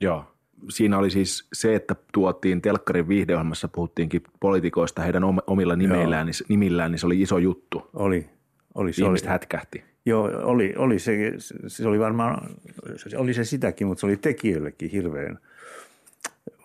[0.00, 0.24] Joo.
[0.70, 6.90] Siinä oli siis se, että tuotiin telkkarin viihdeohjelmassa, puhuttiinkin poliitikoista heidän omilla nimeillään, niin, nimillään,
[6.90, 7.90] niin se oli iso juttu.
[7.92, 8.30] Oli.
[8.74, 9.32] oli se Ihmiset oli.
[9.32, 9.84] hätkähti.
[10.06, 11.32] Joo, oli, oli se,
[11.66, 12.50] se oli varmaan,
[12.96, 15.38] se oli se sitäkin, mutta se oli tekijöillekin hirveän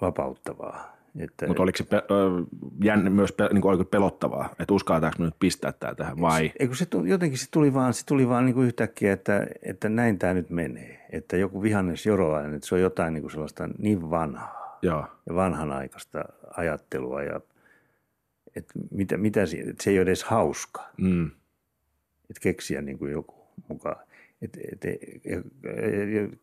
[0.02, 0.99] vapauttavaa.
[1.48, 2.04] Mutta oliko se pe-
[2.84, 6.52] jänne myös pe- niin kuin pelottavaa, että uskaltaako nyt pistää tämä tähän vai?
[6.60, 9.90] Eikö se tuli, jotenkin se tuli vaan, se tuli vaan niin kuin yhtäkkiä, että, että
[9.90, 11.06] näin tämä nyt menee.
[11.10, 15.06] Että joku vihannes jorolainen, että se on jotain niin kuin sellaista niin vanhaa Joo.
[15.26, 16.26] ja vanhanaikaista
[16.58, 17.42] ajattelua ja
[18.56, 20.90] että mitä, mitä se, että se ei ole edes hauska.
[20.98, 21.26] Mm.
[22.30, 23.36] Että keksiä niin kuin joku
[23.68, 23.96] mukaan.
[24.42, 25.46] Et, et, et,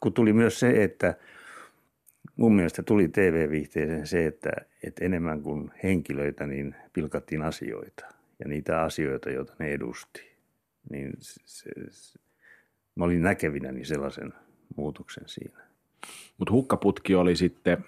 [0.01, 1.15] kun tuli myös se, että–
[2.37, 4.51] mun mielestä tuli TV-viihteeseen se, että,
[4.83, 8.05] että enemmän kuin henkilöitä, niin pilkattiin asioita
[8.39, 10.37] ja niitä asioita, joita ne edusti.
[10.91, 12.19] Niin se, se,
[12.95, 14.33] mä olin näkevinäni sellaisen
[14.77, 15.61] muutoksen siinä.
[16.39, 17.85] Mutta hukkaputki oli sitten,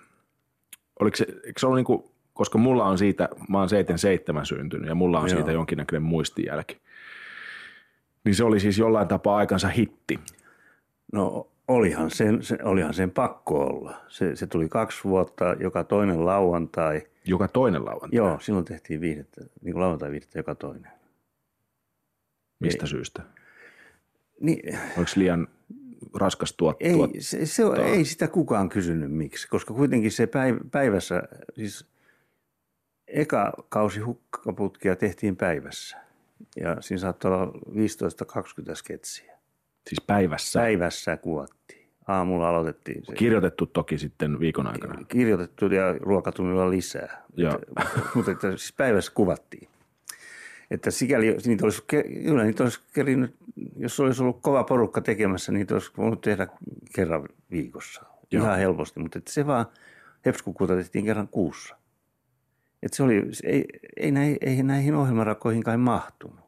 [1.00, 4.88] oliko se, eikö se ollut niin kuin, koska mulla on siitä, mä oon 77 syntynyt
[4.88, 5.36] ja mulla on Joo.
[5.36, 6.80] siitä jonkinnäköinen muistijälki.
[8.24, 10.20] Niin se oli siis jollain tapaa aikansa hitti.
[11.12, 14.00] No Olihan sen, se, olihan sen pakko olla.
[14.08, 17.06] Se, se tuli kaksi vuotta, joka toinen lauantai.
[17.24, 18.16] Joka toinen lauantai?
[18.16, 20.92] Joo, silloin tehtiin viihdettä, niin kuin lauantai viihdettä joka toinen.
[22.60, 22.88] Mistä ei.
[22.88, 23.22] syystä?
[24.40, 25.48] Niin, Oliko liian
[26.14, 26.88] raskas tuottaa?
[26.88, 30.28] Ei, se, se, ei sitä kukaan kysynyt miksi, koska kuitenkin se
[30.70, 31.22] päivässä,
[31.54, 31.86] siis
[33.06, 35.96] eka kausi hukkaputkia tehtiin päivässä.
[36.60, 37.52] Ja siinä saattoi olla
[38.72, 39.37] 15-20 sketsiä.
[39.88, 40.60] Siis päivässä?
[40.60, 41.88] Päivässä kuvattiin.
[42.08, 43.04] Aamulla aloitettiin.
[43.04, 43.14] Se.
[43.14, 45.04] Kirjoitettu toki sitten viikon aikana.
[45.04, 47.22] Kirjoitettu ja ruokatunnilla lisää.
[47.36, 47.52] Joo.
[47.52, 49.68] Mutta, mutta että siis päivässä kuvattiin.
[50.70, 51.82] Että sikäli niitä olisi,
[52.24, 53.36] kyllä niitä olisi kerinyt,
[53.76, 56.46] jos olisi ollut kova porukka tekemässä, niitä olisi voinut tehdä
[56.94, 58.02] kerran viikossa.
[58.30, 58.44] Joo.
[58.44, 59.66] Ihan helposti, mutta että se vaan
[60.26, 61.76] hepskukuuta tehtiin kerran kuussa.
[62.82, 63.64] että se oli, ei,
[63.96, 66.47] ei, näihin, ei näihin ohjelmarakoihin kai mahtunut.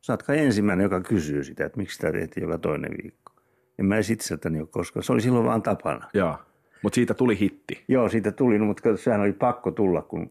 [0.00, 3.32] Saat kai ensimmäinen, joka kysyy sitä, että miksi sitä tehtiin joka toinen viikko.
[3.78, 5.04] En mä edes itseltäni ole koskaan.
[5.04, 6.08] Se oli silloin vaan tapana.
[6.14, 6.36] Joo,
[6.82, 7.84] mutta siitä tuli hitti.
[7.88, 10.30] Joo, siitä tuli, no, mutta sehän oli pakko tulla, kun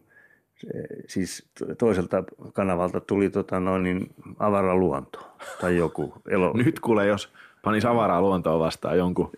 [1.06, 6.14] siis toiselta kanavalta tuli tota noin niin avara luonto tai joku.
[6.28, 6.52] Elo...
[6.64, 9.30] Nyt kuule, jos panisi avaraa luontoa vastaan jonkun,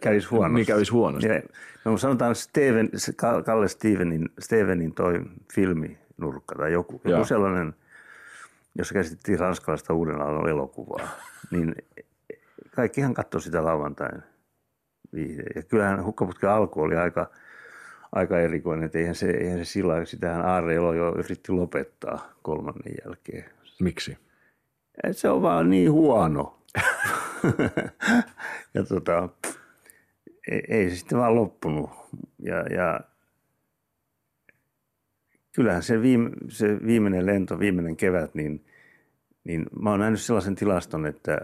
[0.00, 0.54] kävisi huonosti.
[0.54, 1.28] niin kävisi huonosti.
[1.28, 1.42] Ja,
[1.84, 2.90] no sanotaan Steven,
[3.44, 5.20] Kalle Stevenin, Stevenin toi
[5.54, 7.74] filminurkka tai joku, joku sellainen,
[8.78, 11.08] jossa käsittiin ranskalaista uuden aallon elokuvaa,
[11.50, 11.74] niin
[12.74, 14.22] kaikkihan katsoi sitä lauantain
[15.54, 17.30] Ja kyllähän hukkaputken alku oli aika,
[18.12, 22.94] aika erikoinen, että eihän se, eihän se sillä sitähän Aarre Elo jo yritti lopettaa kolmannen
[23.04, 23.44] jälkeen.
[23.80, 24.18] Miksi?
[25.04, 26.58] Et se on vaan niin huono.
[28.74, 29.28] ja tota,
[30.50, 31.90] ei, ei se sitten vaan loppunut.
[32.38, 33.00] Ja, ja
[35.54, 38.64] kyllähän se, viime, se viimeinen lento, viimeinen kevät, niin,
[39.44, 41.38] niin mä oon nähnyt sellaisen tilaston, että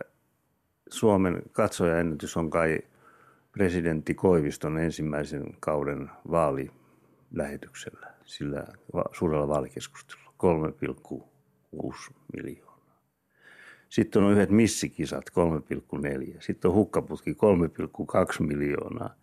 [0.91, 2.79] Suomen katsojaennätys on kai
[3.53, 8.67] presidentti Koiviston ensimmäisen kauden vaalilähetyksellä, sillä
[9.13, 10.33] suurella vaalikeskustelulla
[11.83, 12.71] 3,6 miljoonaa.
[13.89, 16.37] Sitten on yhdet missikisat 3,4.
[16.41, 19.15] Sitten on hukkaputki 3,2 miljoonaa.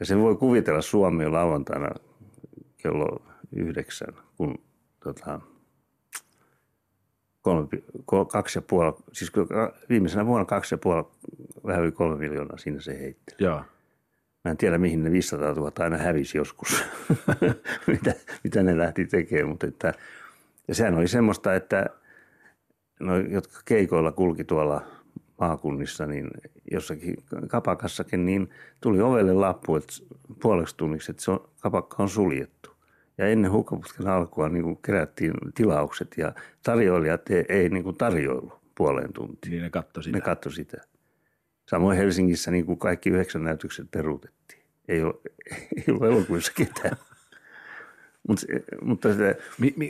[0.00, 1.90] Ja se voi kuvitella Suomeen lauantaina
[2.76, 4.58] kello yhdeksän, kun
[5.04, 5.40] tota,
[7.42, 7.68] kolme,
[8.28, 9.32] kaksi ja puoli, siis
[9.88, 11.04] viimeisenä vuonna kaksi ja puoli,
[11.66, 13.36] vähän yli kolme miljoonaa siinä se heitteli.
[13.38, 13.62] Joo.
[14.44, 16.84] Mä en tiedä, mihin ne 500 000 aina hävisi joskus,
[17.86, 19.94] mitä, mitä ne lähti tekemään, mutta että,
[20.68, 21.86] ja sehän oli semmoista, että
[23.00, 24.82] no, jotka keikoilla kulki tuolla
[25.40, 26.30] maakunnissa, niin
[26.70, 27.16] jossakin
[27.48, 29.92] kapakassakin, niin tuli ovelle lappu että
[30.42, 32.69] puoleksi tunniksi, että se on, kapakka on suljettu.
[33.20, 38.60] Ja ennen hukkaputken alkua niin kuin kerättiin tilaukset ja tarjoilijat ei, ei niin kuin tarjoillut
[38.74, 39.50] puoleen tuntiin.
[39.50, 40.16] Niin ne katsoi sitä.
[40.16, 40.76] Ne katsoi sitä.
[41.68, 44.62] Samoin Helsingissä niin kuin kaikki yhdeksän näytökset peruutettiin.
[44.88, 45.14] Ei ole,
[45.76, 46.96] ei ole elokuvissa ketään.
[48.28, 48.40] Mut,
[48.82, 49.38] mutta se,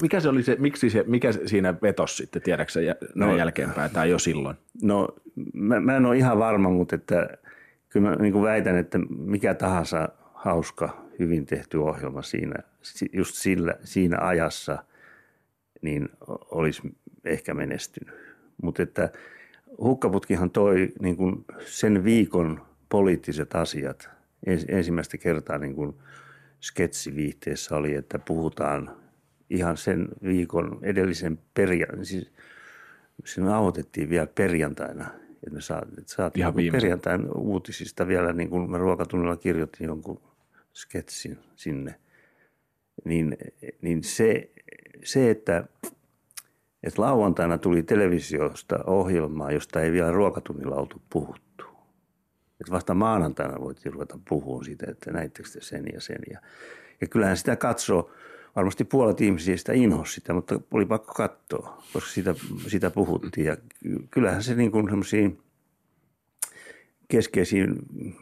[0.03, 4.11] mikä se oli se, miksi se, mikä siinä vetosi sitten, tiedätkö se no, jälkeenpäin tai
[4.11, 4.57] jo silloin?
[4.83, 5.09] No
[5.55, 7.29] mä, mä en ole ihan varma, mutta että
[7.89, 12.55] kyllä mä niin kuin väitän, että mikä tahansa hauska, hyvin tehty ohjelma siinä,
[13.13, 14.85] just sillä, siinä ajassa,
[15.83, 16.09] niin
[16.51, 16.83] olisi
[17.25, 18.15] ehkä menestynyt.
[18.63, 19.13] Mutta että
[19.79, 24.11] hukkaputkihan toi niin kuin sen viikon poliittiset asiat.
[24.69, 25.95] Ensimmäistä kertaa niin kuin–
[26.61, 28.97] sketsiviihteessä oli, että puhutaan
[29.51, 32.33] ihan sen viikon edellisen perjantaina, siis
[33.25, 38.71] se nauhoitettiin vielä perjantaina, että me saatiin, saatiin ihan niin perjantain uutisista vielä, niin kuin
[38.71, 40.23] mä ruokatunnilla kirjoitin jonkun
[40.75, 41.95] sketsin sinne,
[43.05, 43.37] niin,
[43.83, 44.51] niin se,
[45.05, 45.65] se, että,
[46.83, 51.51] että lauantaina tuli televisiosta ohjelmaa, josta ei vielä ruokatunnilla oltu puhuttu
[52.61, 56.19] että vasta maanantaina voitiin ruveta puhumaan siitä, että näittekö te sen ja sen.
[56.31, 56.41] Ja,
[57.01, 58.11] ja kyllähän sitä katsoo,
[58.57, 62.35] varmasti puolet ihmisistä inhosi sitä, mutta oli pakko katsoa, koska sitä,
[62.67, 63.47] sitä puhuttiin.
[63.47, 63.57] Ja
[64.11, 64.89] kyllähän se niin kuin
[67.09, 67.77] keskeisiin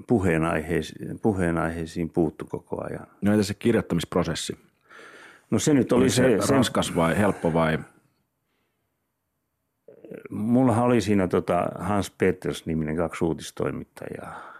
[0.07, 3.07] puheenaiheisiin, puheenaiheisiin puuttu koko ajan.
[3.23, 4.57] No entä se kirjoittamisprosessi?
[5.51, 7.79] No se nyt oli, oli se, se raskas vai helppo vai?
[10.31, 14.53] Mullahan oli siinä tota Hans Peters-niminen kaksi uutistoimittajaa,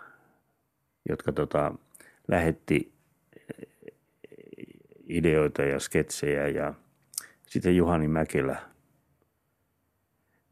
[1.09, 1.75] jotka tota,
[2.29, 2.93] lähetti
[5.09, 6.75] ideoita ja sketsejä ja
[7.47, 8.57] sitten Juhani Mäkelä,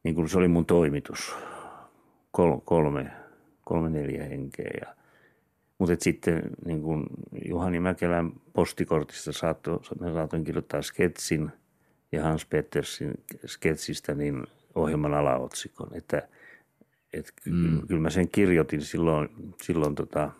[0.02, 1.34] niin kuin se oli mun toimitus,
[2.30, 3.10] Kol, kolme,
[3.64, 4.70] kolme neljä henkeä.
[4.80, 4.94] Ja,
[5.78, 7.06] mutta sitten niin kuin
[7.48, 11.50] Juhani Mäkelän postikortista saattoi, saatoin kirjoittaa sketsin
[12.12, 13.14] ja Hans Pettersin
[13.46, 15.88] sketsistä, niin ohjelman alaotsikon.
[15.94, 16.28] Että,
[17.12, 17.86] et mm.
[17.86, 19.28] Kyllä mä sen kirjoitin silloin,
[19.62, 20.30] silloin tota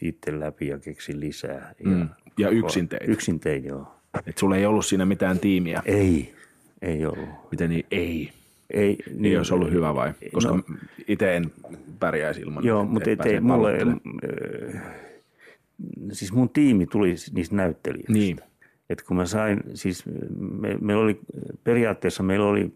[0.00, 1.74] itse läpi ja keksin lisää.
[1.84, 2.08] Ja, mm.
[2.38, 3.08] ja yksin teit?
[3.08, 3.86] Yksin tein, joo.
[4.26, 5.82] Et sulla ei ollut siinä mitään tiimiä?
[5.84, 6.34] Ei,
[6.82, 7.28] ei ollut.
[7.50, 8.32] Miten niin ei?
[8.70, 10.12] Ei, niin, ei olisi ollut hyvä vai?
[10.32, 10.62] Koska no,
[11.08, 11.52] itse en
[12.00, 13.78] pärjäisi ilman, Joo, mutta et, ei, mulle,
[14.74, 14.82] äh,
[16.12, 18.12] siis mun tiimi tuli niistä näyttelijöistä.
[18.12, 18.40] Niin.
[18.90, 20.04] Et kun mä sain, siis
[20.38, 21.20] me, meillä oli,
[21.64, 22.72] periaatteessa meillä oli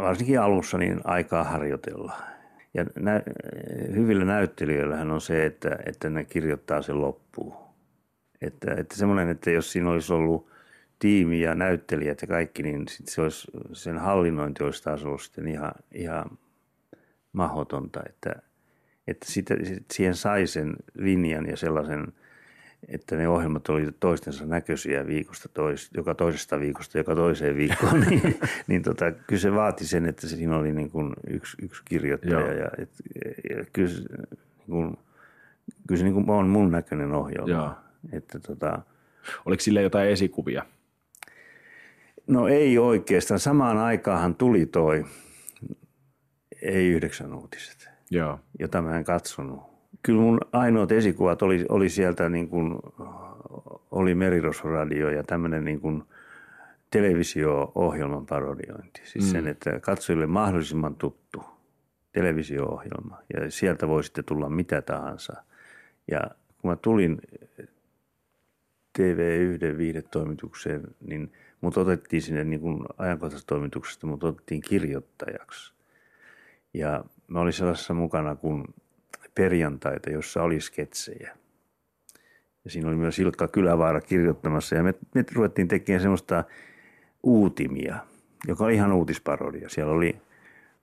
[0.00, 2.12] varsinkin alussa niin aikaa harjoitella.
[2.74, 3.22] Ja nä,
[3.94, 7.54] hyvillä näyttelijöillähän on se, että, että ne kirjoittaa sen loppuun.
[8.40, 10.50] Että, että semmoinen, että jos siinä olisi ollut
[10.98, 15.48] tiimi ja näyttelijät ja kaikki, niin sit se olisi, sen hallinnointi olisi taas ollut sitten
[15.48, 16.38] ihan, ihan
[17.32, 18.00] mahdotonta.
[18.08, 18.42] Että,
[19.06, 19.54] että sitä,
[19.92, 22.12] siihen sai sen linjan ja sellaisen
[22.88, 28.40] että ne ohjelmat oli toistensa näköisiä viikosta tois, joka toisesta viikosta joka toiseen viikkoon, niin,
[28.66, 32.40] niin tota, kyllä se vaati sen, että siinä oli niin kuin yksi, yksi kirjoittaja.
[32.40, 32.52] Joo.
[32.52, 32.90] Ja, et,
[33.50, 34.96] ja kyllä, se, niin kuin,
[35.88, 37.50] kyllä se niin kuin on mun näköinen ohjelma.
[37.50, 37.74] Joo.
[38.12, 38.82] Että tota,
[39.44, 40.62] Oliko sille jotain esikuvia?
[42.26, 43.40] No ei oikeastaan.
[43.40, 45.04] Samaan aikaanhan tuli toi
[46.62, 47.88] ei yhdeksän uutiset.
[48.10, 48.38] Joo.
[48.58, 49.60] jota mä en katsonut.
[50.02, 52.78] Kyllä mun ainoat esikuvat oli, oli sieltä niin kuin,
[53.90, 56.02] oli Merirosvoradio ja tämmöinen niin kuin
[56.90, 59.00] televisio-ohjelman parodiointi.
[59.04, 59.30] Siis mm.
[59.30, 61.44] sen, että katsojille mahdollisimman tuttu
[62.12, 65.42] televisio-ohjelma ja sieltä voi sitten tulla mitä tahansa.
[66.10, 66.20] Ja
[66.58, 67.18] kun mä tulin
[68.98, 75.74] TV1 viihdetoimitukseen, niin mut otettiin sinne niin kuin ajankohtaistoimituksesta, mut otettiin kirjoittajaksi.
[76.74, 78.64] Ja mä olin sellaisessa mukana kuin
[79.34, 81.36] perjantaita, jossa oli sketsejä.
[82.64, 86.44] Ja siinä oli myös Ilkka Kylävaara kirjoittamassa ja me, me ruvettiin tekemään semmoista
[87.22, 87.96] uutimia,
[88.48, 89.68] joka oli ihan uutisparodia.
[89.68, 90.16] Siellä oli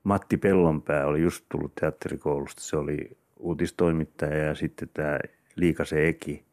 [0.03, 5.19] Matti Pellonpää, oli just tullut teatterikoulusta, se oli uutistoimittaja ja sitten tämä
[5.55, 6.45] Liikasen Eki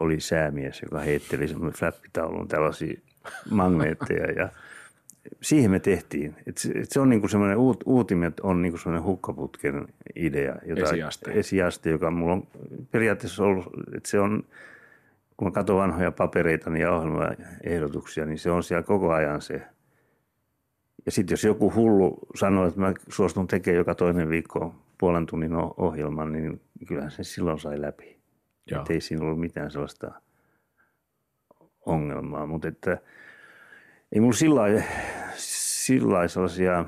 [0.00, 3.00] oli säämies, joka heitteli semmoinen flappitaulun tällaisia
[3.50, 4.48] magneetteja ja
[5.42, 6.36] siihen me tehtiin.
[6.46, 10.56] Et se, et se on niinku semmoinen, uut, uutimet on niinku semmoinen hukkaputken idea.
[10.66, 11.30] Jota, Esiaste.
[11.30, 12.46] Esiaste, joka mulla on
[12.90, 14.44] periaatteessa ollut, että se on,
[15.36, 19.62] kun mä katson vanhoja papereita ja ohjelmaehdotuksia, niin se on siellä koko ajan se.
[21.06, 25.54] Ja sitten jos joku hullu sanoo, että mä suostun tekemään joka toinen viikko puolen tunnin
[25.76, 28.20] ohjelman, niin kyllähän se silloin sai läpi.
[28.70, 28.84] Joo.
[28.88, 30.12] Ei siinä ollut mitään sellaista
[31.90, 32.98] ongelmaa, mutta että
[34.12, 36.84] ei mulla sillä lailla- sellaisia,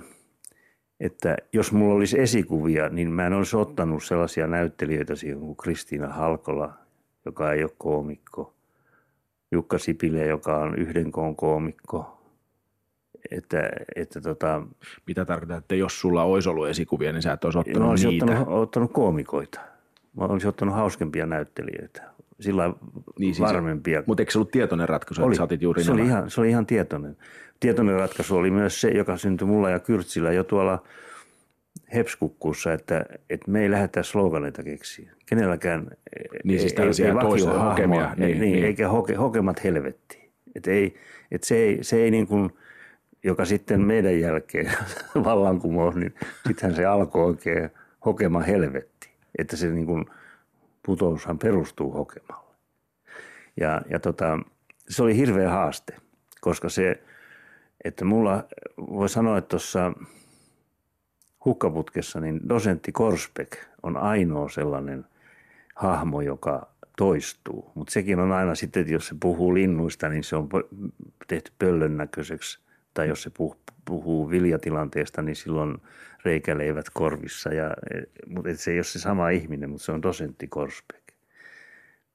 [1.00, 6.08] että jos mulla olisi esikuvia, niin mä en olisi ottanut sellaisia näyttelijöitä siihen kuin Kristiina
[6.08, 6.72] Halkola,
[7.24, 8.54] joka ei ole koomikko,
[9.52, 12.22] Jukka Sipilä, joka on yhden koon koomikko,
[13.30, 14.62] että, että tota,
[15.06, 18.24] Mitä tarkoittaa, että jos sulla olisi ollut esikuvia, niin sä et olisi mä ottanut niitä?
[18.24, 19.60] ottanut, ottanut koomikoita.
[20.16, 22.02] Mä olisin ottanut hauskempia näyttelijöitä,
[22.40, 22.72] sillä
[23.18, 24.02] Niin siis- varmempia.
[24.06, 26.48] Mutta eikö se ollut tietoinen ratkaisu, että sä otit juuri se, oli ihan, se oli
[26.48, 27.16] ihan tietoinen.
[27.60, 30.82] Tietoinen ratkaisu oli myös se, joka syntyi mulla ja Kyrtsillä jo tuolla
[31.94, 35.12] Hepskukkuussa, että, että me ei lähdetä sloganeita keksiä.
[35.26, 35.86] Kenelläkään
[36.44, 38.64] Niin siis tällaisia toisen vakiohahmoa, hokemia, ei- niin, niin, niin.
[38.64, 40.30] eikä hoke, hokemat helvetti.
[40.54, 40.94] Että ei,
[41.30, 42.50] että se ei, se ei niin kuin,
[43.24, 44.72] joka sitten meidän jälkeen
[45.24, 46.14] vallankumous, niin
[46.46, 47.70] sittenhän se alkoi oikein
[48.04, 48.91] hokema helvetti.
[49.38, 50.06] Että se niin kuin,
[50.86, 52.54] putoushan perustuu hokemalle.
[53.60, 54.38] Ja, ja tota,
[54.88, 55.96] se oli hirveä haaste,
[56.40, 57.02] koska se,
[57.84, 58.44] että mulla
[58.78, 59.92] voi sanoa, että tuossa
[61.44, 65.04] hukkaputkessa, niin dosentti Korsbeck on ainoa sellainen
[65.74, 67.72] hahmo, joka toistuu.
[67.74, 70.48] Mutta sekin on aina sitten, että jos se puhuu linnuista, niin se on
[71.28, 72.58] tehty pöllön näköiseksi.
[72.94, 75.78] Tai jos se puhuu, puhuu viljatilanteesta, niin silloin
[76.24, 77.54] reikäleivät korvissa.
[77.54, 77.70] Ja,
[78.26, 81.02] mutta et se ei ole se sama ihminen, mutta se on dosentti Korsbeck.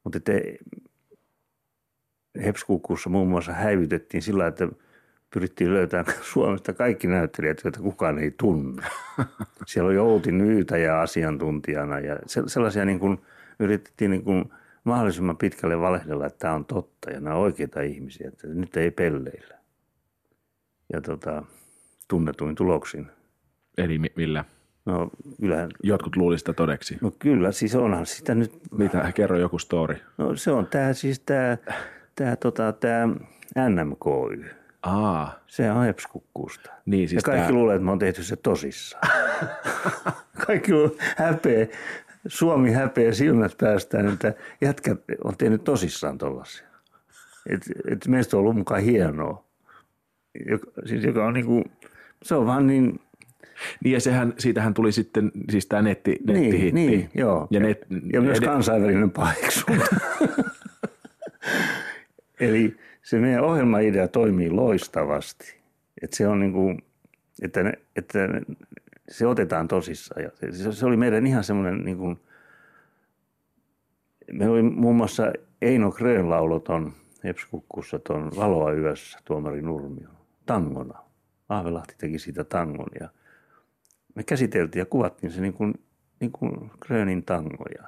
[0.03, 0.19] Mutta
[2.45, 4.67] Hepskukussa muun muassa häivytettiin sillä, että
[5.33, 8.87] pyrittiin löytämään Suomesta kaikki näyttelijät, joita kukaan ei tunne.
[9.67, 13.17] Siellä oli Outi Nyytäjä asiantuntijana ja se- sellaisia niin kuin,
[13.59, 14.45] yritettiin niin kuin
[14.83, 18.91] mahdollisimman pitkälle valehdella, että tämä on totta ja nämä on oikeita ihmisiä, että nyt ei
[18.91, 19.57] pelleillä.
[20.93, 21.43] Ja tota,
[22.07, 23.07] tunnetuin tuloksin.
[23.77, 24.45] Eli mi- millä?
[24.85, 25.09] No
[25.41, 26.97] kyllähän, Jotkut luulisivat sitä todeksi.
[27.01, 29.11] no kyllä, siis onhan sitä nyt Mitä?
[29.15, 29.95] Kerro joku story.
[30.17, 31.57] No se on tämä siis tämä
[32.15, 33.07] tää, tota, tää
[33.69, 34.45] NMKY.
[34.83, 36.71] Aa, Se on Hepskukkuusta.
[36.85, 39.09] Niin, siis ja kaikki tää- luulee, että mä oon tehty se tosissaan.
[40.47, 41.67] kaikki lu- häpeä,
[42.27, 46.67] Suomi häpeä silmät päästään, että jätkä on tehnyt tosissaan tollasia.
[47.49, 47.61] Et,
[47.91, 49.43] et meistä on ollut mukaan hienoa.
[50.49, 51.63] Joka, siis joka on niinku,
[52.23, 52.99] se on vaan niin,
[53.83, 56.71] niin ja sehän, siitähän tuli sitten siis tämä netti, niin, nettihitti.
[56.71, 57.47] niin, joo.
[57.51, 59.85] Ja, net, ja myös ed- kansainvälinen paheksunta.
[62.39, 65.57] Eli se meidän ohjelmaidea toimii loistavasti.
[66.01, 66.81] Että se on niin kuin,
[67.41, 68.41] että, ne, että ne,
[69.09, 70.23] se otetaan tosissaan.
[70.23, 72.19] Ja se, se oli meidän ihan semmoinen niin kuin,
[74.31, 76.93] meillä oli muun muassa Eino Grön lauloton
[77.23, 80.09] Hepskukkussa tuon Valoa yössä, tuomari Nurmio,
[80.45, 80.99] tangona.
[81.49, 83.09] Aavelahti teki siitä tangon ja
[84.17, 85.73] me käsiteltiin ja kuvattiin se niin kuin,
[86.19, 87.65] niin kuin Grönin tango.
[87.77, 87.87] Ja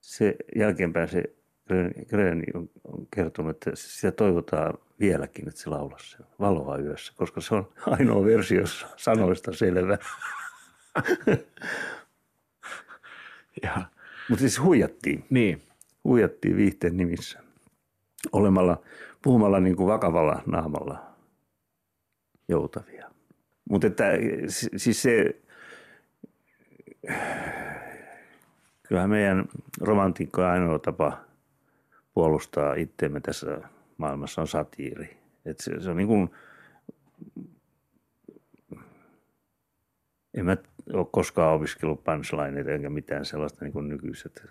[0.00, 1.22] se jälkeenpäin se
[2.08, 7.40] Grön- on, on kertonut, että sitä toivotaan vieläkin, että se laulaa se Valoa yössä, koska
[7.40, 9.98] se on ainoa versio jossa sanoista selvä.
[14.28, 15.24] Mutta siis huijattiin.
[15.30, 15.62] niin.
[16.04, 17.40] huijattiin viihteen nimissä
[18.32, 18.82] olemalla,
[19.22, 21.06] puhumalla niin kuin vakavalla naamalla
[22.48, 23.13] joutavia.
[23.70, 24.04] Mutta että
[24.76, 25.40] siis se,
[28.82, 29.44] kyllähän meidän
[29.80, 31.20] romantiikko ainoa tapa
[32.14, 33.60] puolustaa itseämme tässä
[33.96, 35.16] maailmassa on satiiri.
[35.44, 36.30] Et se, se on niin kuin,
[40.34, 40.56] en mä
[40.92, 44.46] ole koskaan opiskellut punchlineita enkä mitään sellaista niin kuin nykyiset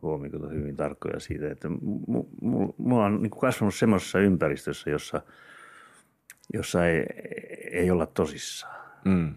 [0.00, 1.68] koomikot on hyvin tarkkoja siitä, että
[2.78, 5.22] mulla on niin kuin kasvanut semmoisessa ympäristössä, jossa,
[6.54, 7.06] jossa ei,
[7.70, 8.90] ei olla tosissaan.
[9.04, 9.34] Mm.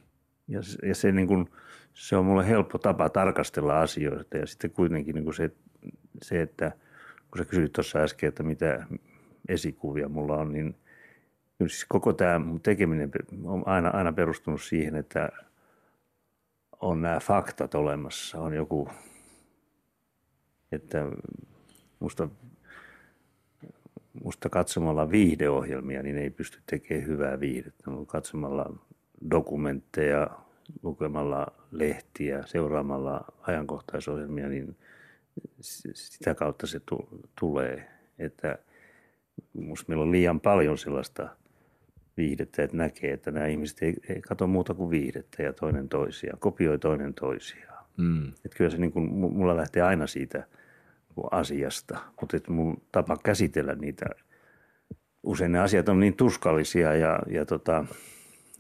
[0.48, 1.50] Ja, ja se, niin kuin,
[1.94, 5.52] se on mulle helppo tapa tarkastella asioita ja sitten kuitenkin niin kuin se,
[6.22, 6.72] se, että
[7.32, 8.86] kun sä kysyit tuossa äsken, että mitä
[9.50, 10.76] esikuvia mulla on, niin
[11.68, 13.12] siis koko tämä mun tekeminen
[13.44, 15.30] on aina, aina perustunut siihen, että
[16.82, 18.90] on nämä faktat olemassa, on joku,
[20.72, 21.06] että
[22.00, 22.30] musta,
[24.24, 28.76] musta katsomalla viihdeohjelmia, niin ei pysty tekemään hyvää viihdettä, mutta katsomalla
[29.32, 30.28] dokumentteja,
[30.84, 34.78] lukemalla lehtiä, seuraamalla ajankohtaisohjelmia, niin
[35.94, 36.82] sitä kautta se
[37.40, 37.88] tulee,
[38.20, 38.58] että
[39.54, 41.30] musta meillä on liian paljon sellaista–
[42.18, 46.40] viihdettä, että näkee, että nämä ihmiset ei, ei katso muuta kuin viihdettä ja toinen toisiaan,
[46.40, 47.86] kopioi toinen toisiaan.
[47.98, 48.28] Mm.
[48.28, 50.48] Että kyllä se niin kuin, mulla lähtee aina siitä
[51.32, 54.06] asiasta, mutta että mun tapa käsitellä niitä,
[55.24, 57.86] usein ne asiat on niin tuskallisia ja, ja, tota,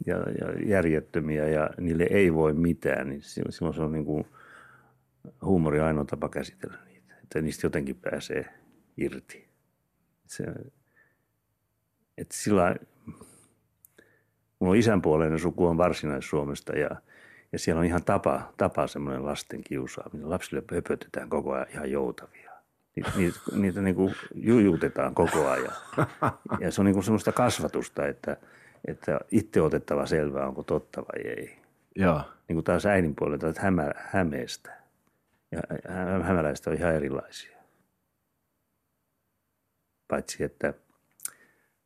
[0.05, 4.27] ja, ja järjettömiä ja niille ei voi mitään, niin silloin se on niin kuin
[5.41, 8.45] huumori ainoa tapa käsitellä niitä, että niistä jotenkin pääsee
[8.97, 9.47] irti.
[10.27, 10.43] Se,
[12.17, 12.75] että sillä
[14.61, 16.89] Mulla on isänpuoleinen suku on Varsinais-Suomesta ja,
[17.51, 20.29] ja siellä on ihan tapa, tapa semmoinen lasten kiusaaminen.
[20.29, 22.40] Lapsille höpötetään koko ajan ihan joutavia.
[22.95, 25.73] Niitä, niitä, niitä niin kuin jujutetaan koko ajan.
[26.59, 28.37] Ja se on niin kuin semmoista kasvatusta, että,
[28.87, 31.57] että itse otettava selvää, onko totta vai ei.
[31.95, 32.21] Joo.
[32.47, 34.81] Niin kuin taas äidin puolelta, että hämä, hämeestä.
[35.51, 35.61] Ja
[36.23, 37.57] hämäläistä on ihan erilaisia.
[40.07, 40.73] Paitsi, että–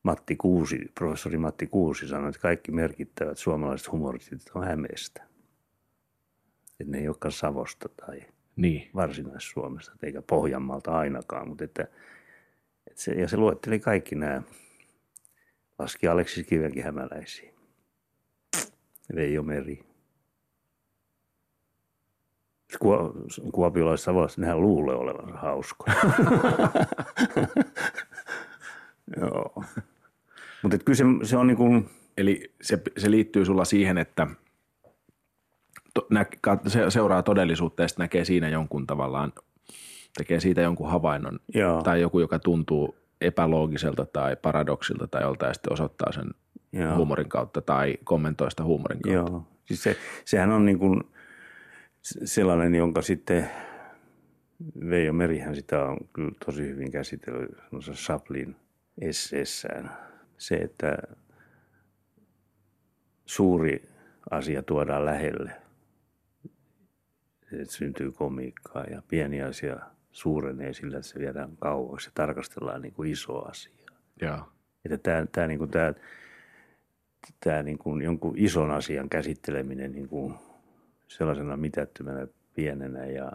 [0.06, 5.24] Matti Kuusi, professori Matti Kuusi sanoi, että kaikki merkittävät suomalaiset humoristit on Hämeestä.
[6.80, 8.22] Että ne ei olekaan Savosta tai
[8.56, 8.90] niin.
[8.96, 11.48] Varsinais-Suomesta, eikä Pohjanmaalta ainakaan.
[11.48, 11.84] Mutta että,
[12.88, 14.42] että se, ja se luetteli kaikki nämä,
[15.80, 17.56] laski Aleksis Kivenkin hämäläisiin.
[19.16, 19.86] Veijo Meri.
[23.52, 25.96] Kuopiolaiset savolaiset, nehän luulee olevansa hauskoja.
[29.22, 29.64] Joo.
[30.64, 31.90] Mutta kyllä se, se on niin kuin...
[32.18, 34.28] Eli se, se liittyy sulla siihen, että
[36.08, 36.26] to, nä,
[36.68, 39.34] se, seuraa todellisuutta ja sitten näkee siinä jonkun tavallaan,
[40.18, 41.82] tekee siitä jonkun havainnon Joo.
[41.82, 46.30] tai joku, joka tuntuu epäloogiselta tai paradoksilta tai jolta ja sitten osoittaa sen
[46.74, 46.96] Joo.
[46.96, 49.32] huumorin kautta tai kommentoi sitä huumorin kautta.
[49.32, 51.04] Joo, siis se, sehän on niin kuin
[52.26, 53.50] sellainen, jonka sitten
[54.90, 57.58] Veijo Merihän sitä on kyllä tosi hyvin käsitellyt
[57.94, 58.56] Saplin
[59.02, 59.92] esseessään
[60.38, 60.98] se, että
[63.26, 63.90] suuri
[64.32, 65.52] asia tuodaan lähelle.
[67.62, 69.80] Että syntyy komiikkaa ja pieni asia
[70.12, 73.86] suurenee sillä, että se viedään kauaksi ja tarkastellaan niin kuin iso asia.
[74.86, 75.94] Että tämä, tämä, niin kuin, tämä,
[77.44, 80.34] tämä niin kuin jonkun ison asian käsitteleminen niin kuin
[81.08, 83.32] sellaisena mitättömänä pienenä ja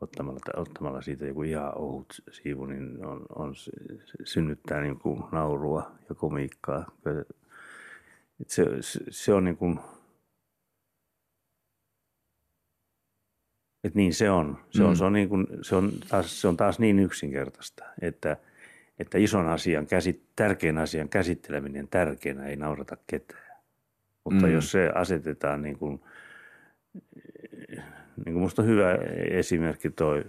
[0.00, 3.54] ottamalla, ottamalla siitä joku ihan ohut siivu, niin on, on,
[4.24, 6.90] synnyttää niin kuin naurua ja komiikkaa.
[8.46, 9.78] Se, se, se on niin kuin,
[13.86, 14.58] että niin se on.
[14.70, 14.96] Se on, mm.
[14.96, 18.36] se on, niin kuin, se on, taas, se on taas niin yksinkertaista, että,
[18.98, 23.56] että ison asian, käsit, tärkeän asian käsitteleminen tärkeänä ei naurata ketään.
[24.24, 24.52] Mutta mm.
[24.52, 26.00] jos se asetetaan niin kuin–
[28.24, 28.94] niin kuin musta on hyvä
[29.30, 30.24] esimerkki toi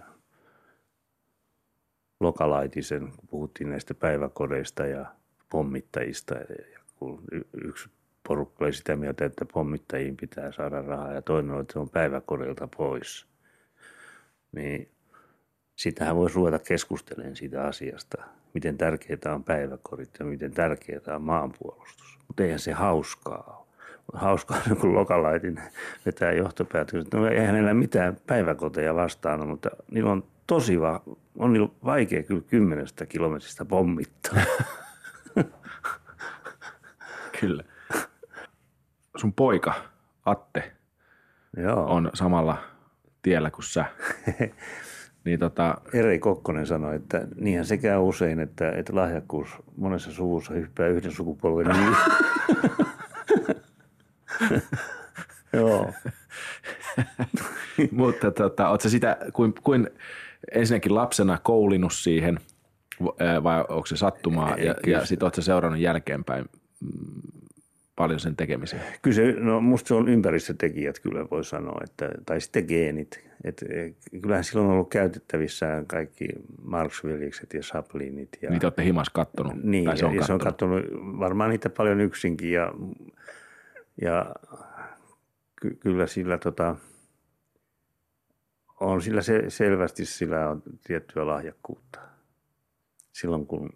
[2.19, 5.05] Lokalaitisen, kun puhuttiin näistä päiväkodeista ja
[5.49, 6.35] pommittajista.
[6.35, 7.23] Ja kun
[7.63, 7.89] yksi
[8.27, 11.89] porukka oli sitä mieltä, että pommittajiin pitää saada rahaa ja toinen oli, että se on
[11.89, 13.27] päiväkodeilta pois.
[14.51, 14.91] Niin
[15.75, 18.23] sitähän voisi ruveta keskustelemaan siitä asiasta,
[18.53, 22.19] miten tärkeää on päiväkodit ja miten tärkeää on maanpuolustus.
[22.27, 23.67] Mutta eihän se hauskaa
[24.13, 25.59] ole hauskaa, kun Lokalaitin
[26.05, 31.03] vetää johtopäätöksen, että no ei hänellä mitään päiväkoteja vastaan, mutta niillä on tosi va-
[31.37, 34.33] on niillä vaikea kyllä kymmenestä kilometristä pommittaa.
[37.39, 37.63] kyllä.
[39.17, 39.73] Sun poika,
[40.25, 40.71] Atte,
[41.57, 41.85] Joo.
[41.93, 42.57] on samalla
[43.21, 43.85] tiellä kuin sä.
[45.27, 50.53] Niin tota, Eri Kokkonen sanoi, että niinhän se käy usein, että, että lahjakkuus monessa suvussa
[50.53, 51.95] hyppää yhden sukupolven yli.
[55.53, 55.93] Joo.
[57.91, 59.89] mutta tota, ootko sitä, kuin, kuin
[60.51, 62.39] ensinnäkin lapsena koulinut siihen,
[63.43, 66.45] vai onko se sattumaa, ja, ja sitten ootko seurannut jälkeenpäin
[66.79, 67.21] mm,
[67.97, 68.81] paljon sen tekemisen?
[69.01, 73.27] Kyllä se, no musta se on ympäristötekijät kyllä voi sanoa, että, tai sitten geenit.
[73.43, 73.65] Et,
[74.21, 76.27] kyllähän silloin on ollut käytettävissä kaikki
[76.61, 78.29] Marx-veljekset ja Saplinit.
[78.41, 79.63] Ja, Niitä olette himas kattonut?
[79.63, 80.83] Niin, tai se on, ja se on kattonut
[81.19, 82.73] varmaan niitä paljon yksinkin ja,
[84.01, 84.35] ja
[85.61, 86.75] ky, kyllä sillä tota,
[88.79, 91.99] on sillä se, selvästi sillä on tiettyä lahjakkuutta.
[93.11, 93.69] Silloin kun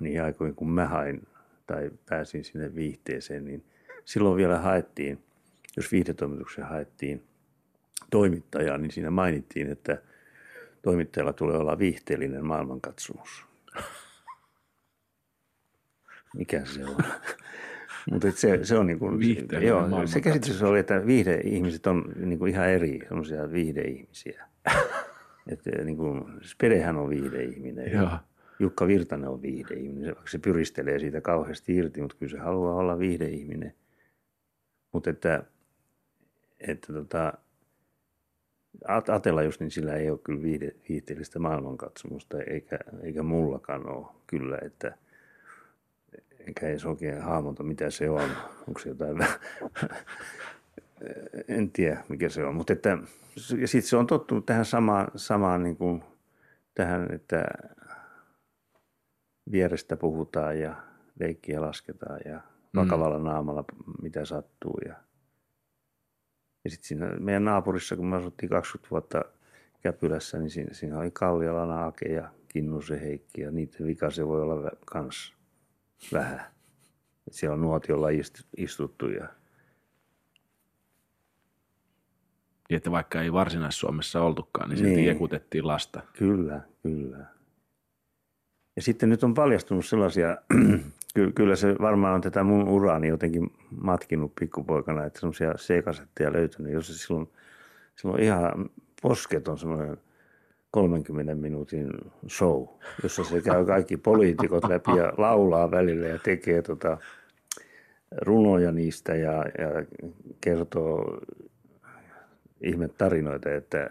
[0.00, 1.22] niin aikoin kun mä hain
[1.66, 3.64] tai pääsin sinne viihteeseen, niin
[4.04, 5.18] silloin vielä haettiin,
[5.76, 7.22] jos viihdetoimituksen haettiin
[8.10, 10.02] toimittajaa, niin siinä mainittiin, että
[10.82, 13.46] toimittajalla tulee olla viihteellinen maailmankatsomus.
[16.36, 16.96] Mikä se on?
[18.12, 19.20] Mutta se, se on niin kuin,
[19.62, 24.46] joo, se käsitys oli, että viihde-ihmiset on niin kuin ihan eri, semmoisia viihde-ihmisiä.
[25.52, 27.92] että niin kuin, Spedehän on viihde-ihminen.
[27.92, 28.10] Joo.
[28.62, 32.98] Jukka Virtanen on viihdeihminen, vaikka se pyristelee siitä kauheasti irti, mutta kyllä se haluaa olla
[32.98, 33.74] viihdeihminen.
[34.92, 35.42] Mutta että,
[36.60, 37.32] että tota,
[38.88, 44.58] Atella just niin sillä ei ole kyllä viihde, viihteellistä maailmankatsomusta, eikä, eikä mullakaan ole kyllä,
[44.62, 44.96] että
[46.46, 48.30] enkä edes oikein hahmota, mitä se on.
[48.68, 49.16] Onko se jotain,
[51.48, 52.98] en tiedä mikä se on, mutta että,
[53.58, 56.02] ja sitten se on tottunut tähän samaan, samaan niin kuin,
[56.74, 57.44] tähän, että
[59.50, 60.76] vierestä puhutaan ja
[61.20, 62.40] leikkiä lasketaan ja
[62.76, 63.24] vakavalla mm.
[63.24, 63.64] naamalla
[64.02, 64.78] mitä sattuu.
[64.86, 64.94] Ja,
[66.64, 69.24] ja sitten siinä meidän naapurissa, kun me asuttiin 20 vuotta
[69.80, 74.42] Käpylässä, niin siinä, siinä oli Kallialan Aake ja Kinnusen Heikki ja niiden vika se voi
[74.42, 75.34] olla kans
[76.12, 76.40] vähän.
[77.26, 78.08] Et siellä on nuotiolla
[78.56, 79.28] istuttu ja
[82.68, 85.06] niin, että vaikka ei Varsinais-Suomessa oltukaan, niin silti niin.
[85.06, 86.00] jekutettiin lasta.
[86.18, 87.26] Kyllä, kyllä.
[88.76, 90.36] Ja sitten nyt on paljastunut sellaisia,
[91.34, 93.50] kyllä se varmaan on tätä mun uraani jotenkin
[93.80, 97.28] matkinut pikkupoikana, että semmoisia C-kasetteja löytynyt, jos se silloin,
[97.96, 98.70] silloin ihan
[99.02, 99.96] posketon semmoinen
[100.70, 101.90] 30 minuutin
[102.28, 102.66] show,
[103.02, 106.98] jossa se käy kaikki poliitikot läpi ja laulaa välillä ja tekee tota
[108.22, 109.84] runoja niistä ja, ja
[110.40, 111.20] kertoo
[112.60, 113.90] ihme tarinoita, että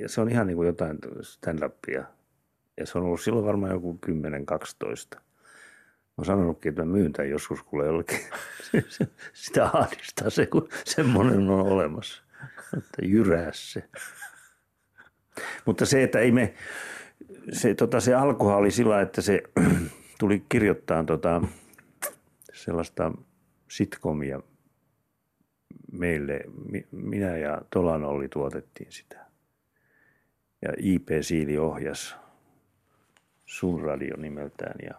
[0.00, 2.04] ja se on ihan niin kuin jotain stand-upia
[2.76, 4.10] ja se on ollut silloin varmaan joku 10-12.
[6.16, 8.18] Mä oon sanonutkin, että mä myyn tämän joskus kuule jollekin.
[9.32, 12.22] Sitä ahdistaa se, kun semmoinen on olemassa.
[12.78, 13.88] Että jyrää se.
[15.64, 16.54] Mutta se, että ei me,
[17.52, 19.42] se, tota, se alkuhan oli sillä, että se
[20.20, 21.42] tuli kirjoittaa tota,
[22.52, 23.12] sellaista
[23.68, 24.40] sitcomia
[25.92, 26.40] meille.
[26.90, 29.26] Minä ja Tolan oli tuotettiin sitä.
[30.62, 32.23] Ja IP Siili ohjas
[33.46, 34.94] Sun Radio nimeltään ja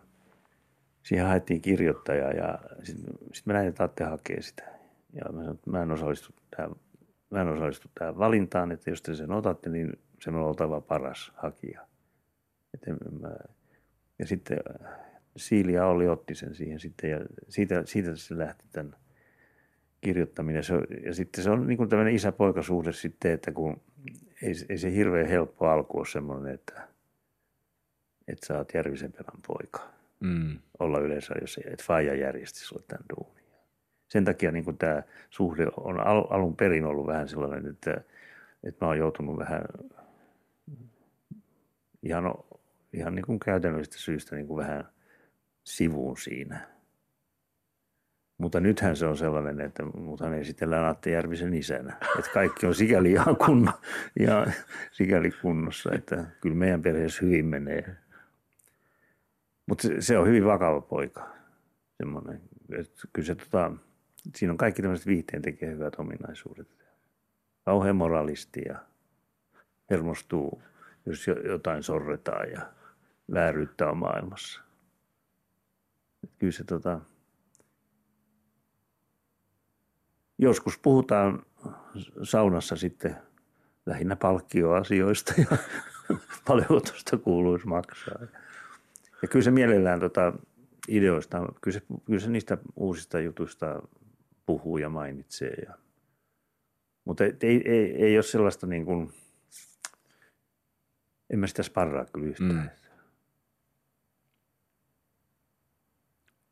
[1.04, 4.64] siihen haettiin kirjoittajaa ja sitten sit mä näin, että Atte hakee sitä.
[5.14, 6.72] Ja mä sanoin, että mä en osallistu tähän,
[7.30, 11.34] mä en osallistu tähän valintaan, että jos te sen otatte, niin se on oltava paras
[11.36, 11.88] hakija.
[12.74, 13.36] Että mä,
[14.20, 14.58] ja sitten
[15.38, 17.20] Siili ja Olli otti sen siihen sitten ja
[17.50, 18.96] siitä, siitä se lähti tämän
[20.02, 20.64] kirjoittaminen.
[20.64, 20.74] Se,
[21.06, 23.82] ja sitten se on niin kuin tämmöinen isä-poikasuhde sitten, että kun
[24.42, 26.82] ei, ei se hirveän helppo alku ole semmoinen, että–
[28.28, 29.90] että sä oot Järvisen pelän poika.
[30.20, 30.60] Mm.
[30.80, 33.46] Olla yleensä, jos et faija järjesti sulle tämän duunin.
[34.08, 38.02] Sen takia niin tämä suhde on al, alun perin ollut vähän sellainen, että,
[38.64, 39.62] että mä oon joutunut vähän
[42.04, 42.34] ihan,
[42.94, 44.86] ihan niin kuin käytännöllisistä syistä niin kuin vähän
[45.64, 46.68] sivuun siinä.
[48.38, 51.98] Mutta nythän se on sellainen, että muthan esitellään Atte Järvisen isänä.
[52.20, 53.72] Että kaikki on sikäli ihan, kunno,
[54.20, 54.54] ihan
[54.92, 57.96] sikäli kunnossa, että kyllä meidän perheessä hyvin menee.
[59.66, 61.30] Mutta se, se on hyvin vakava poika.
[61.98, 62.42] Semmoinen.
[63.14, 63.72] Kyllä se, tota,
[64.36, 66.68] siinä on kaikki tämmöiset viihteen tekee hyvät ominaisuudet.
[67.66, 68.80] Kauhean moralisti ja
[69.90, 70.62] hermostuu,
[71.06, 72.62] jos jotain sorretaan ja
[73.34, 74.62] vääryyttä on maailmassa.
[76.38, 77.02] Kyllä se tota,
[80.38, 81.46] joskus puhutaan
[82.24, 83.16] saunassa sitten
[83.86, 85.58] lähinnä palkkioasioista ja
[86.48, 88.20] paljonko tuosta kuuluisi maksaa.
[89.26, 90.34] Ja kyllä se mielellään tota
[90.88, 93.82] ideoista, kyllä se, kyllä se niistä uusista jutuista
[94.46, 95.56] puhuu ja mainitsee.
[95.68, 95.74] Ja,
[97.06, 99.14] mutta ei, ei, ei ole sellaista niin kuin,
[101.30, 102.52] En mä sitä sparraa kyllä yhtään.
[102.52, 102.70] Mm.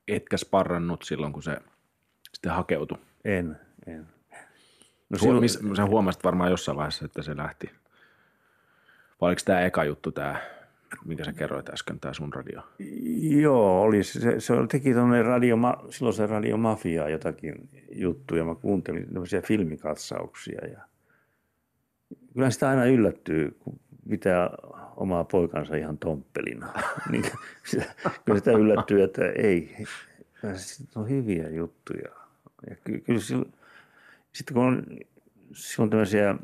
[0.08, 1.58] Etkä sparrannut silloin, kun se
[2.34, 2.98] sitten hakeutui.
[3.26, 4.08] En, en.
[5.10, 5.44] No silloin...
[5.44, 7.72] Miss, sä huomasit varmaan jossain vaiheessa, että se lähti.
[9.22, 10.42] Vai oliko tämä eka juttu, tämä,
[11.06, 12.62] minkä sä kerroit äsken, tämä sun radio?
[13.42, 14.04] Joo, oli.
[14.04, 15.58] Se, se teki tuonne radio,
[15.90, 18.46] silloin se radio Mafia jotakin juttuja.
[18.46, 20.82] Mä kuuntelin tämmöisiä filmikatsauksia ja
[22.34, 23.80] kyllä sitä aina yllättyy, kun
[24.10, 24.50] pitää
[24.96, 26.74] omaa poikansa ihan tomppelina.
[27.12, 27.26] niin,
[27.64, 27.86] sitä,
[28.26, 29.86] kyllä sitä yllättyy, että ei,
[30.96, 32.10] on hyviä juttuja.
[32.70, 33.54] Ja ky, kyllä silloin,
[34.34, 34.86] sitten kun on,
[35.54, 36.36] silloin tämmöisiä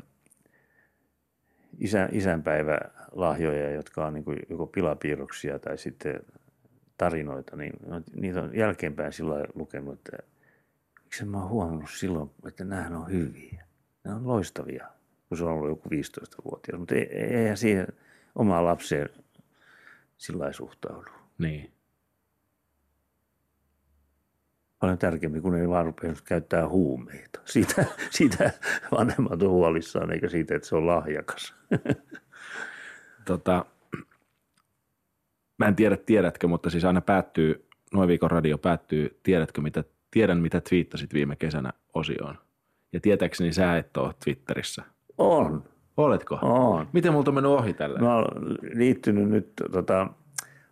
[1.80, 6.20] isä, isänpäivälahjoja, jotka on niin kuin joko pilapiirroksia tai sitten
[6.96, 7.72] tarinoita, niin
[8.14, 10.18] niitä on jälkeenpäin sillä lukenut, että
[11.04, 13.64] miksi mä oon huomannut silloin, että nämä on hyviä.
[14.04, 14.86] Nämä on loistavia,
[15.28, 16.78] kun se on ollut joku 15-vuotias.
[16.78, 17.86] Mutta eihän siihen
[18.34, 19.08] omaan lapseen
[20.16, 21.10] sillä suhtaudu.
[21.38, 21.72] Niin
[24.80, 27.40] paljon tärkeämpi, kun ei vaan rupea käyttää huumeita.
[27.44, 28.50] Siitä, siitä
[28.92, 31.54] vanhemmat on huolissaan, eikä siitä, että se on lahjakas.
[33.24, 33.64] Tota,
[35.58, 40.38] mä en tiedä, tiedätkö, mutta siis aina päättyy, noin viikon radio päättyy, tiedätkö mitä, tiedän
[40.38, 42.38] mitä twiittasit viime kesänä osioon.
[42.92, 44.82] Ja tietääkseni sä et ole Twitterissä.
[45.18, 45.64] On.
[45.96, 46.38] Oletko?
[46.42, 46.88] On.
[46.92, 47.98] Miten multa on mennyt ohi tällä?
[47.98, 50.06] Mä oon liittynyt nyt tota,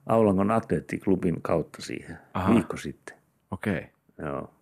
[0.07, 2.55] Aulangon atleettiklubin kautta siihen Aha.
[2.55, 3.17] viikko sitten.
[3.51, 3.79] Okei.
[3.79, 3.98] Okay.
[4.19, 4.55] Joo.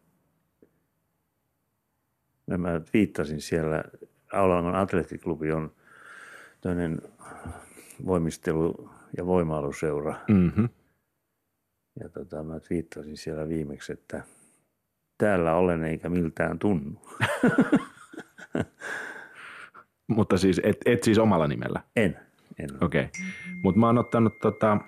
[2.46, 3.84] Ja mä viittasin siellä,
[4.32, 5.72] Aulangon atleettiklubi on
[6.60, 7.02] toinen
[8.06, 10.14] voimistelu- ja voimailuseura.
[10.28, 10.68] Mm-hmm.
[12.00, 14.22] Ja tota, mä viittasin siellä viimeksi, että
[15.18, 17.00] täällä olen eikä miltään tunnu.
[20.06, 21.82] Mutta siis et, et siis omalla nimellä?
[21.96, 22.18] En.
[22.58, 22.84] en.
[22.84, 23.04] Okei.
[23.04, 23.10] Okay.
[23.62, 24.78] Mutta mä oon ottanut tota,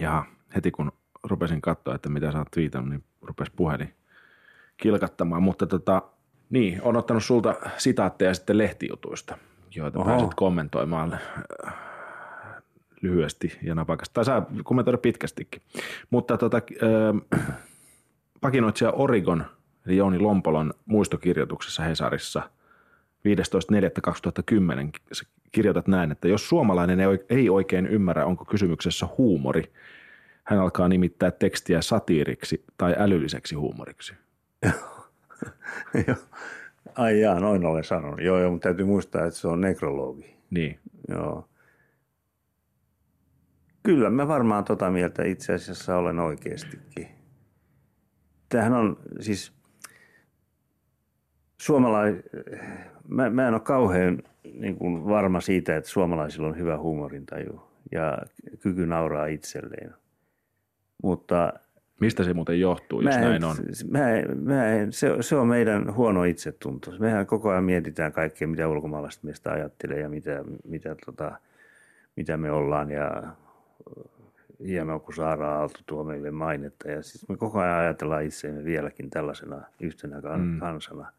[0.00, 0.92] ja heti kun
[1.24, 3.94] rupesin katsoa, että mitä sä oot twiitannut, niin rupesi puhelin
[4.76, 5.42] kilkattamaan.
[5.42, 6.02] Mutta tota,
[6.50, 9.38] niin, on ottanut sulta sitaatteja sitten lehtijutuista,
[9.74, 10.10] joita Oho.
[10.10, 11.18] pääsit kommentoimaan
[11.66, 11.74] äh,
[13.00, 14.14] lyhyesti ja napakasti.
[14.14, 15.62] Tai saa kommentoida pitkästikin.
[16.10, 17.42] Mutta tota, äh,
[18.40, 19.44] pakinoitsija Origon,
[19.86, 22.42] eli Jouni Lompolon muistokirjoituksessa Hesarissa
[23.28, 26.98] 15.4.2010 kirjoitat näin, että jos suomalainen
[27.30, 29.62] ei oikein ymmärrä, onko kysymyksessä huumori–
[30.48, 34.14] hän alkaa nimittää tekstiä satiiriksi tai älylliseksi huumoriksi.
[36.94, 38.20] Ai jaa, noin olen sanonut.
[38.20, 40.36] Joo, joo, mutta täytyy muistaa, että se on nekrologi.
[40.50, 40.78] Niin.
[41.08, 41.48] Joo.
[43.82, 47.08] Kyllä mä varmaan tota mieltä itse asiassa olen oikeastikin.
[48.48, 49.52] Tämähän on siis
[51.60, 52.16] suomalais...
[53.08, 54.22] Mä, mä en ole kauhean
[54.52, 58.18] niin kuin varma siitä, että suomalaisilla on hyvä huumorintaju ja
[58.60, 59.94] kyky nauraa itselleen.
[61.02, 61.52] Mutta
[62.00, 63.56] Mistä se muuten johtuu, jos en, näin on?
[63.90, 63.98] Mä,
[64.42, 66.90] mä en, se, se on meidän huono itsetunto.
[66.98, 71.32] Mehän koko ajan mietitään kaikkea, mitä ulkomaalaiset meistä ajattelee ja mitä, mitä, tota,
[72.16, 72.90] mitä me ollaan.
[72.90, 73.22] Ja
[74.66, 76.90] hienoa, kun Saara Aalto tuo meille mainetta.
[76.90, 80.60] Ja siis me koko ajan ajatellaan itseämme vieläkin tällaisena yhtenä mm.
[80.60, 81.12] kansana.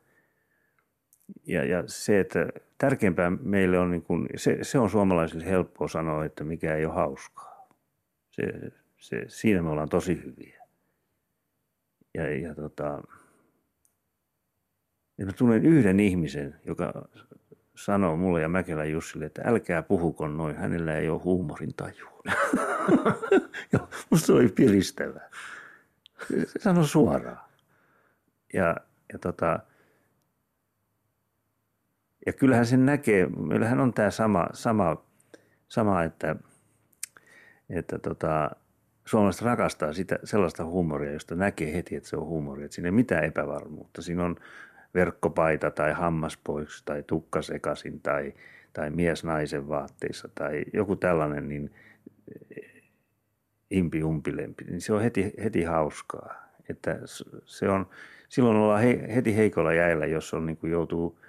[1.45, 6.25] Ja, ja se, että tärkeämpää meille on, niin kuin, se, se on suomalaisille helppoa sanoa,
[6.25, 7.67] että mikä ei ole hauskaa.
[8.31, 8.43] Se,
[8.99, 10.59] se, siinä me ollaan tosi hyviä.
[12.13, 13.03] Ja, ja, tota,
[15.17, 17.09] ja mä tunnen yhden ihmisen, joka
[17.75, 22.21] sanoo mulle ja Mäkelä Jussille, että älkää puhuko noin, hänellä ei ole huumorin tajua.
[23.73, 23.79] ja
[24.09, 25.21] musta se oli piristävä.
[26.27, 27.49] Se sanoi suoraan.
[28.53, 28.75] Ja,
[29.13, 29.59] ja, tota,
[32.25, 35.05] ja kyllähän sen näkee, meillähän on tämä sama, sama,
[35.67, 36.35] sama että,
[37.69, 38.51] että tota,
[39.09, 42.65] suomalaiset rakastaa sitä, sellaista huumoria, josta näkee heti, että se on huumoria.
[42.65, 44.01] Että siinä ei mitään epävarmuutta.
[44.01, 44.35] Siinä on
[44.93, 48.33] verkkopaita tai hammaspoiksi tai tukka sekasin tai,
[48.73, 51.71] tai mies naisen vaatteissa tai joku tällainen, niin
[53.71, 56.49] impi umpilempi, niin se on heti, heti hauskaa.
[56.69, 56.99] Että
[57.45, 57.89] se on,
[58.29, 61.19] silloin ollaan he, heti heikolla jäillä, jos on, niin kuin joutuu,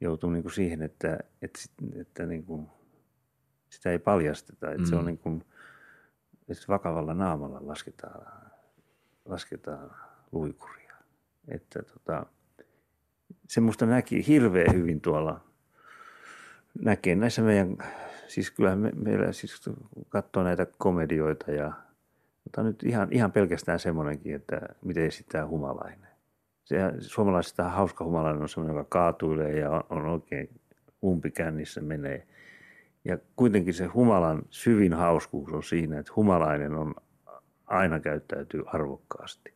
[0.00, 1.60] joutuu niin kuin siihen, että, että,
[2.00, 2.66] että niin kuin,
[3.70, 4.70] sitä ei paljasteta.
[4.70, 4.86] Että mm.
[4.86, 5.06] se on mm.
[5.06, 5.44] niin kuin,
[6.48, 8.26] että vakavalla naamalla lasketaan,
[9.24, 9.90] lasketaan
[10.32, 10.94] luikuria.
[11.48, 12.26] Että tota,
[13.48, 15.40] se musta näki hirveän hyvin tuolla,
[16.80, 17.76] näkee näissä meidän,
[18.28, 19.70] siis kyllä me, meillä siis
[20.08, 21.72] katsoo näitä komedioita ja
[22.46, 26.08] mutta nyt ihan, ihan pelkästään semmoinenkin, että miten esittää humalainen.
[26.64, 30.60] Se, suomalaisista hauska humalainen on semmoinen, joka kaatuilee ja on, on oikein
[31.04, 32.26] umpikännissä menee.
[33.06, 36.94] Ja kuitenkin se humalan syvin hauskuus on siinä, että humalainen on
[37.66, 39.54] aina käyttäytyy arvokkaasti.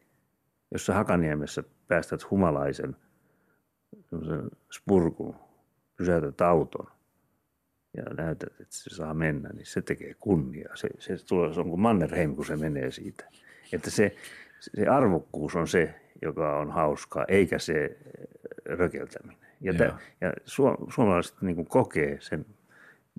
[0.70, 2.96] Jos sä Hakaniemessä päästät humalaisen
[4.72, 5.36] spurkun,
[5.96, 6.86] pysäytät auton
[7.96, 10.76] ja näytät, että se saa mennä, niin se tekee kunniaa.
[10.76, 13.24] Se, se, tulee, se on kuin Mannerheim, kun se menee siitä.
[13.72, 14.16] Että se,
[14.60, 17.98] se arvokkuus on se, joka on hauskaa, eikä se
[18.64, 19.46] rökeltäminen.
[19.60, 20.32] Ja, tä, ja
[20.88, 22.46] suomalaiset niin kokee sen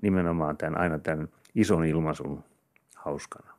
[0.02, 2.44] nimenomaan tämän, aina tämän ison ilmaisun
[2.96, 3.52] hauskana.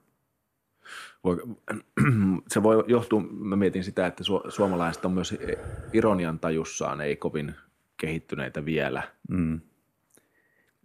[2.48, 5.36] Se voi johtua, mä mietin sitä, että su, suomalaiset on myös
[5.94, 7.56] ironian tajussaan ei kovin
[7.98, 9.04] kehittyneitä vielä.
[9.30, 9.60] Mm.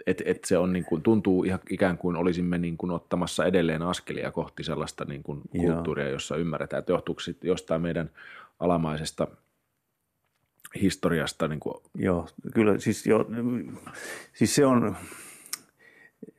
[0.07, 3.83] Et, et se on niin kuin, tuntuu ihan ikään kuin olisimme niin kuin ottamassa edelleen
[3.83, 8.11] askelia kohti sellaista niin kuin kulttuuria, jossa ymmärretään, että johtuuko jostain meidän
[8.61, 9.29] alamaisesta
[10.81, 11.49] historiasta.
[11.49, 11.75] Niin kuin...
[11.95, 13.27] Joo, kyllä siis, jo,
[14.33, 14.97] siis se on,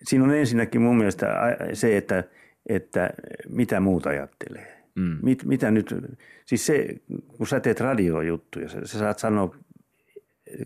[0.04, 1.28] siinä on ensinnäkin mun mielestä
[1.74, 2.24] se, että,
[2.70, 3.10] että
[3.50, 4.84] mitä muuta ajattelee.
[4.96, 5.18] Mm.
[5.24, 5.96] Mit, mitä nyt,
[6.46, 6.88] siis se,
[7.38, 9.56] kun sä teet radiojuttuja, sä, sä saat sanoa,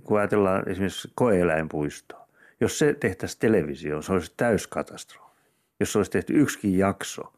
[0.04, 2.28] kun ajatellaan esimerkiksi koeeläinpuistoa,
[2.62, 5.34] jos se tehtäisiin televisioon, se olisi täyskatastrofi.
[5.80, 7.34] Jos se olisi tehty yksikin jakso,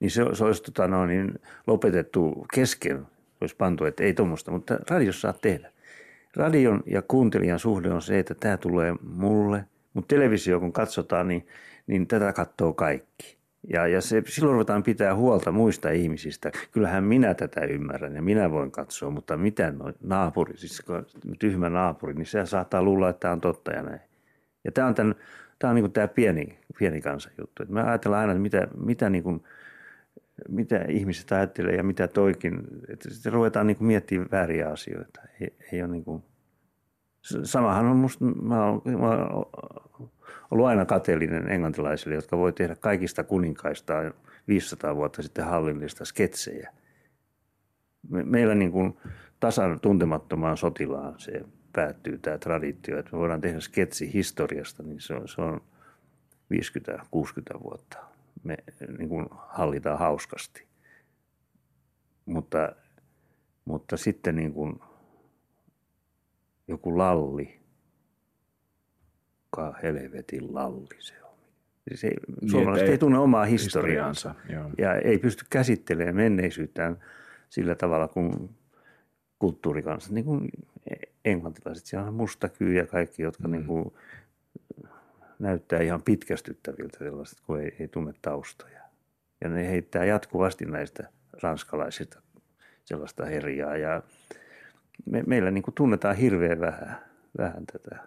[0.00, 3.06] niin se, se olisi tota, no, niin lopetettu kesken,
[3.40, 5.72] olisi pantu, että ei tuommoista, mutta radiossa saa tehdä.
[6.36, 9.64] Radion ja kuuntelijan suhde on se, että tämä tulee mulle,
[9.94, 11.46] mutta televisio kun katsotaan, niin,
[11.86, 13.42] niin tätä katsoo kaikki.
[13.68, 16.50] Ja, ja se, silloin ruvetaan pitää huolta muista ihmisistä.
[16.72, 20.82] Kyllähän minä tätä ymmärrän ja minä voin katsoa, mutta mitä no, naapuri, siis
[21.38, 24.00] tyhmä naapuri, niin se saattaa luulla, että tämä on totta ja näin.
[24.64, 25.14] Ja tämä on, tämän,
[25.58, 27.62] tämä, on niin tämä pieni, pieni kansan juttu.
[27.68, 29.42] Me ajatellaan aina, että mitä, mitä, niin kuin,
[30.48, 32.60] mitä ihmiset ajattelee ja mitä toikin.
[32.88, 35.20] Että sitten ruvetaan niin miettimään vääriä asioita.
[35.40, 36.22] Ei, ei ole niin kuin,
[37.22, 39.46] samahan on musta, mä oon, mä oon
[40.50, 43.94] ollut aina kateellinen englantilaisille, jotka voi tehdä kaikista kuninkaista
[44.48, 46.72] 500 vuotta sitten hallillista sketsejä.
[48.08, 48.96] Me, meillä niin kuin
[49.40, 51.42] tasan tuntemattomaan sotilaan se
[51.72, 55.60] päättyy tämä traditio, että me voidaan tehdä sketsi historiasta, niin se on, se on
[56.54, 57.98] 50-60 vuotta.
[58.42, 58.56] Me
[58.98, 60.66] niin kuin hallitaan hauskasti.
[62.26, 62.72] Mutta,
[63.64, 64.80] mutta sitten niin kuin
[66.68, 67.60] joku lalli,
[69.50, 71.36] ka helvetin lalli se on.
[71.94, 72.08] Se,
[72.40, 76.98] niin, suomalaiset ei, ei tunne omaa historiaansa, historiaansa ja ei pysty käsittelemään menneisyyttään
[77.50, 78.50] sillä tavalla kuin
[79.38, 80.50] kulttuurikansa, niin kuin
[81.24, 83.52] englantilaiset, siellä on mustakyy ja kaikki, jotka mm.
[83.52, 83.92] niin kuin
[85.38, 88.82] näyttää ihan pitkästyttäviltä sellaiset, kun ei, ei tunne taustoja.
[89.40, 91.08] Ja ne heittää jatkuvasti näistä
[91.42, 92.22] ranskalaisista
[92.84, 94.02] sellaista herjaa ja
[95.06, 96.98] me, meillä niin kuin tunnetaan hirveän vähän,
[97.38, 97.98] vähän tätä.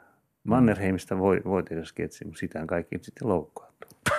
[0.43, 3.89] Mannerheimista voi, voi tehdä sketsi, mutta sitähän kaikki sitten loukkaantuu.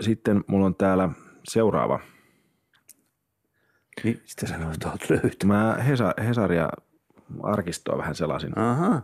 [0.00, 1.08] Sitten mulla on täällä
[1.48, 2.00] seuraava
[4.04, 5.44] niin, sitä sä olet löytänyt.
[5.44, 6.68] Mä Hesa, Hesaria
[7.42, 8.58] arkistoa vähän selasin.
[8.58, 9.02] Aha.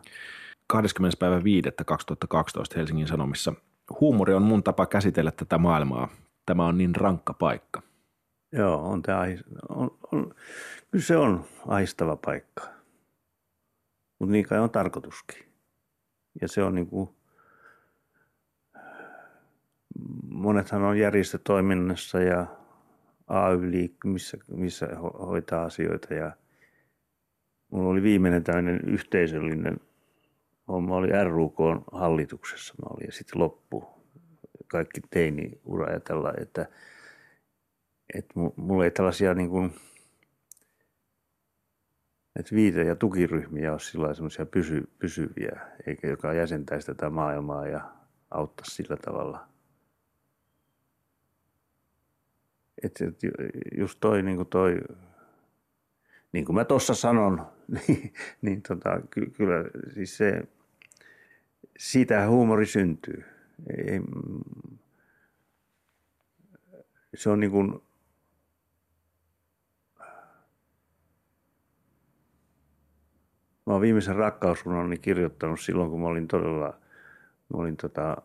[0.67, 1.17] 20.
[1.19, 1.69] päivä 5.
[1.87, 3.55] 2012 Helsingin Sanomissa.
[4.01, 6.09] Huumori on mun tapa käsitellä tätä maailmaa.
[6.47, 7.83] Tämä on niin rankka paikka.
[8.53, 9.27] Joo, on tämä,
[9.69, 10.35] on, on,
[10.91, 12.63] kyllä se on ahistava paikka.
[14.19, 15.45] Mutta niin kai on tarkoituskin.
[16.41, 17.11] Ja se on niin kuin,
[20.25, 22.47] monethan on järjestötoiminnassa ja
[23.27, 23.59] ay
[24.05, 24.89] missä, missä
[25.19, 26.15] hoitaa asioita.
[26.15, 26.33] Ja
[27.71, 29.81] mulla oli viimeinen tämmöinen yhteisöllinen
[30.69, 31.57] homma, oli RUK
[31.93, 32.75] hallituksessa.
[32.83, 33.85] Mä olin ja sitten loppu
[34.67, 36.67] kaikki teini-ura ja tällä, että,
[38.15, 39.75] että mulla ei tällaisia niin kuin,
[42.37, 47.93] että viite- ja tukiryhmiä ole sillä semmoisia pysy, pysyviä, eikä joka jäsentäisi tätä maailmaa ja
[48.31, 49.47] auttaisi sillä tavalla–
[52.83, 53.21] että et
[53.79, 54.81] just toi, niin kuin toi,
[56.33, 57.47] niin kuin mä tuossa sanon,
[57.89, 60.43] niin, niin tota, ky, kyllä siis se,
[61.79, 63.25] siitä huumori syntyy.
[63.77, 64.01] Ei,
[67.15, 67.83] se on niin kuin,
[73.67, 76.79] Mä oon viimeisen rakkausrunoni kirjoittanut silloin, kun mä olin todella,
[77.49, 78.17] mä olin tota,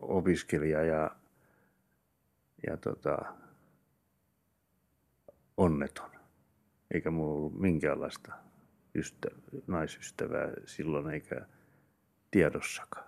[0.00, 1.10] opiskelija ja
[2.66, 3.18] ja tota,
[5.56, 6.10] onneton.
[6.90, 8.32] Eikä mulla ollut minkäänlaista
[8.94, 9.28] ystä,
[9.66, 11.46] naisystävää silloin eikä
[12.30, 13.06] tiedossakaan.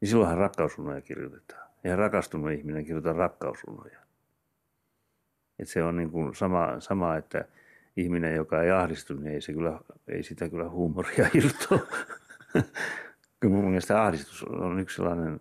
[0.00, 1.70] Niin silloinhan rakkausunoja kirjoitetaan.
[1.84, 3.98] Ja rakastunut ihminen kirjoittaa rakkausunoja.
[5.58, 7.44] Et se on niin kuin sama, sama, että
[7.98, 11.86] ihminen, joka ei ahdistu, niin ei, se kyllä, ei sitä kyllä huumoria irtoa.
[13.40, 15.40] kyllä mun mielestä ahdistus on yksi sellainen,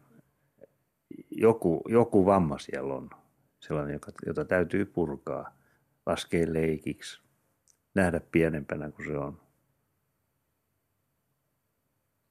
[1.32, 3.10] joku, joku vamma siellä on,
[3.60, 5.58] sellainen, joka, jota täytyy purkaa,
[6.05, 7.22] laskea leikiksi,
[7.95, 9.39] nähdä pienempänä kuin se on.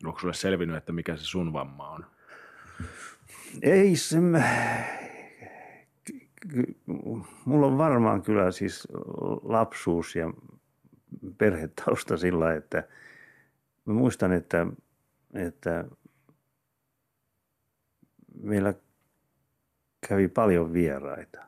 [0.04, 2.06] Onko sulle selvinnyt, että mikä se sun vamma on?
[3.62, 4.16] Ei se,
[7.44, 8.88] mulla on varmaan kyllä siis
[9.42, 10.32] lapsuus ja
[11.38, 12.88] perhetausta sillä, että
[13.84, 14.66] mä muistan, että,
[15.34, 15.84] että
[18.42, 18.74] meillä
[20.08, 21.42] kävi paljon vieraita.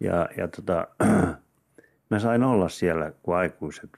[0.00, 0.88] Ja, ja tota,
[2.10, 3.90] mä sain olla siellä, kun aikuiset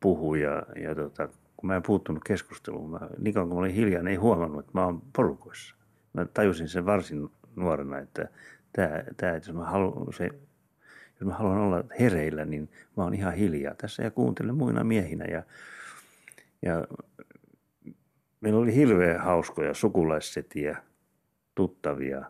[0.00, 3.74] puhuu ja, ja tota, kun mä en puuttunut keskusteluun, mä, niin kauan kun mä olin
[3.74, 5.74] hiljaa, ei huomannut, että mä oon porukoissa.
[6.12, 8.28] Mä tajusin sen varsin nuorena, että
[8.72, 10.30] tämä, tämä jos, mä haluan, se,
[11.10, 15.24] jos mä haluan olla hereillä, niin mä oon ihan hiljaa tässä ja kuuntelen muina miehinä.
[15.24, 15.42] Ja,
[16.62, 16.86] ja
[18.40, 20.82] meillä oli hirveän hauskoja sukulaissetiä,
[21.54, 22.24] tuttavia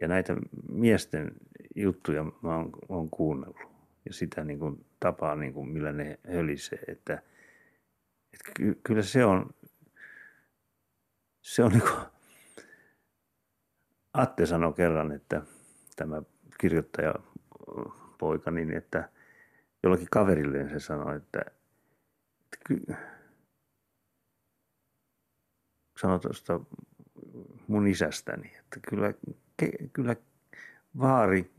[0.00, 0.36] ja näitä
[0.68, 1.32] miesten
[1.76, 3.72] juttuja mä oon, oon kuunnellut.
[4.04, 7.22] Ja sitä niin kuin tapaa, niin kuin millä ne hölisee, että,
[8.32, 9.50] että ky, kyllä se on,
[11.40, 12.00] se on niin kuin,
[14.14, 15.42] Atte sanoi kerran, että
[16.02, 16.22] tämä
[16.60, 17.14] kirjoittaja
[18.18, 19.08] poika, niin että
[19.82, 21.40] jollakin kaverilleen se sanoi, että,
[22.44, 22.82] että ky,
[26.00, 26.60] sanoi tuosta
[27.68, 29.14] mun isästäni, että kyllä,
[29.56, 30.16] ke, kyllä
[30.98, 31.50] vaari,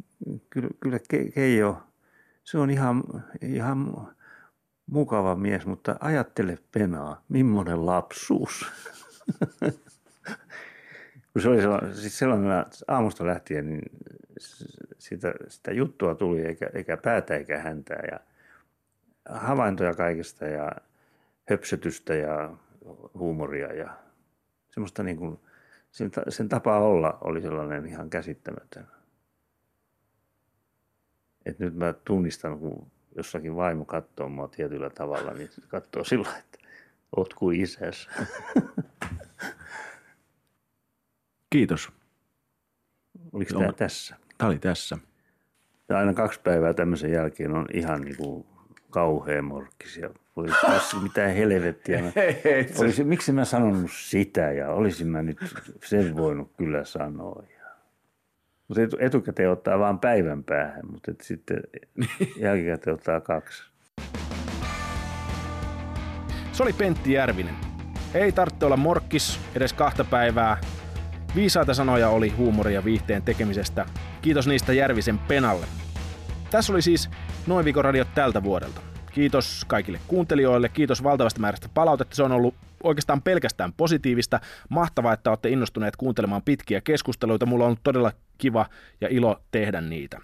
[0.49, 1.83] kyllä, kyllä ke, Keijo,
[2.43, 3.03] se on ihan,
[3.41, 4.07] ihan
[4.85, 8.65] mukava mies, mutta ajattele penaa, millainen lapsuus.
[11.39, 13.81] se oli sellainen, siis sellainen aamusta lähtien, niin
[14.97, 18.19] sitä, sitä juttua tuli eikä, eikä päätä eikä häntää ja
[19.29, 20.71] havaintoja kaikesta ja
[21.49, 22.57] höpsötystä ja
[23.13, 23.97] huumoria ja
[24.69, 25.39] semmoista niin kuin,
[25.91, 28.87] sen, sen tapa olla oli sellainen ihan käsittämätön.
[31.45, 36.57] Et nyt mä tunnistan, kun jossakin vaimo katsoo mua tietyllä tavalla, niin katsoo sillä että
[37.15, 38.09] oot kuin isäs.
[41.49, 41.91] Kiitos.
[43.33, 44.15] Oliko tämä tässä?
[44.43, 44.97] Tämä oli tässä.
[45.89, 48.45] Ja aina kaksi päivää tämmöisen jälkeen on ihan niin kuin
[48.89, 50.09] kauhea morkkisia.
[50.35, 50.47] Voi
[51.03, 52.01] mitään helvettiä.
[52.01, 52.11] Mä,
[52.79, 55.37] olisi, miksi mä sanonut sitä ja olisin mä nyt
[55.85, 57.43] sen voinut kyllä sanoa.
[58.67, 61.63] Mutta etukäteen ottaa vain päivän päähän, mutta sitten
[62.43, 63.63] jälkikäteen ottaa kaksi.
[66.51, 67.55] Se oli Pentti Järvinen.
[68.13, 70.57] Ei tarvitse olla morkkis edes kahta päivää.
[71.35, 73.85] Viisaita sanoja oli huumoria viihteen tekemisestä.
[74.21, 75.65] Kiitos niistä Järvisen penalle.
[76.51, 77.09] Tässä oli siis
[77.47, 78.81] Noin viikon radiot tältä vuodelta.
[79.11, 82.15] Kiitos kaikille kuuntelijoille, kiitos valtavasta määrästä palautetta.
[82.15, 84.39] Se on ollut oikeastaan pelkästään positiivista.
[84.69, 87.45] Mahtavaa, että olette innostuneet kuuntelemaan pitkiä keskusteluita.
[87.45, 88.65] Mulla on ollut todella kiva
[89.01, 90.21] ja ilo tehdä niitä.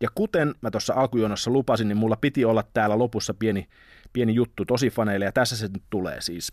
[0.00, 3.68] Ja kuten mä tuossa alkujonossa lupasin, niin mulla piti olla täällä lopussa pieni,
[4.12, 6.52] pieni juttu tosi faneille, ja tässä se nyt tulee siis.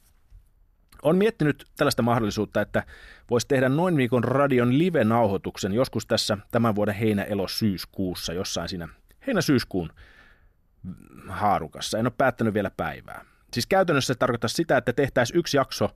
[1.03, 2.83] On miettinyt tällaista mahdollisuutta, että
[3.29, 8.87] voisi tehdä noin viikon radion live-nauhoituksen joskus tässä tämän vuoden heinä-elo-syyskuussa, jossain siinä
[9.27, 9.89] heinä-syyskuun
[11.27, 11.97] haarukassa.
[11.97, 13.25] En ole päättänyt vielä päivää.
[13.53, 15.89] Siis käytännössä se tarkoittaa sitä, että tehtäisiin yksi jakso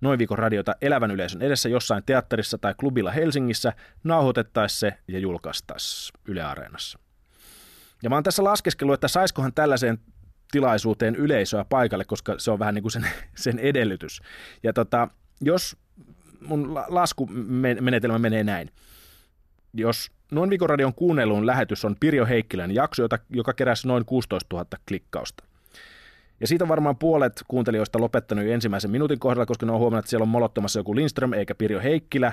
[0.00, 3.72] noin viikon radiota elävän yleisön edessä jossain teatterissa tai klubilla Helsingissä,
[4.04, 6.98] nauhoitettaisiin se ja julkaistaisiin Yle Areenassa.
[8.02, 9.98] Ja mä oon tässä laskeskellut, että saiskohan tällaiseen
[10.50, 14.20] tilaisuuteen yleisöä paikalle, koska se on vähän niin kuin sen, sen edellytys.
[14.62, 15.08] Ja tota,
[15.40, 15.76] jos
[16.40, 18.70] mun laskumenetelmä menee näin,
[19.74, 24.56] jos Noin viikon radion kuunnelun lähetys on Pirjo Heikkilän jakso, jota, joka keräsi noin 16
[24.56, 25.44] 000 klikkausta.
[26.40, 30.10] Ja siitä varmaan puolet kuuntelijoista lopettanut jo ensimmäisen minuutin kohdalla, koska ne on huomannut, että
[30.10, 32.32] siellä on molottamassa joku Lindström eikä Pirjo Heikkilä.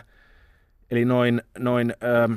[0.91, 1.93] Eli noin, noin
[2.23, 2.33] ähm,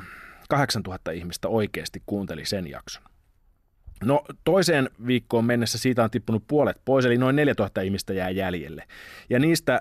[0.48, 3.02] 8000 ihmistä oikeasti kuunteli sen jakson.
[4.04, 8.84] No toiseen viikkoon mennessä siitä on tippunut puolet pois, eli noin 4000 ihmistä jää jäljelle.
[9.30, 9.80] Ja niistä äh,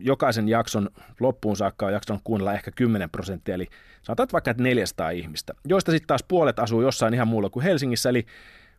[0.00, 0.90] jokaisen jakson
[1.20, 3.68] loppuun saakka on jakson kuunnella ehkä 10 prosenttia, eli
[4.02, 8.08] sanotaan vaikka että 400 ihmistä, joista sitten taas puolet asuu jossain ihan muulla kuin Helsingissä,
[8.08, 8.26] eli,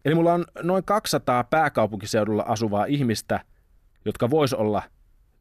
[0.05, 3.39] eli mulla on noin 200 pääkaupunkiseudulla asuvaa ihmistä,
[4.05, 4.83] jotka vois olla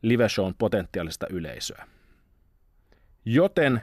[0.02, 1.86] live shown potentiaalista yleisöä.
[3.24, 3.82] Joten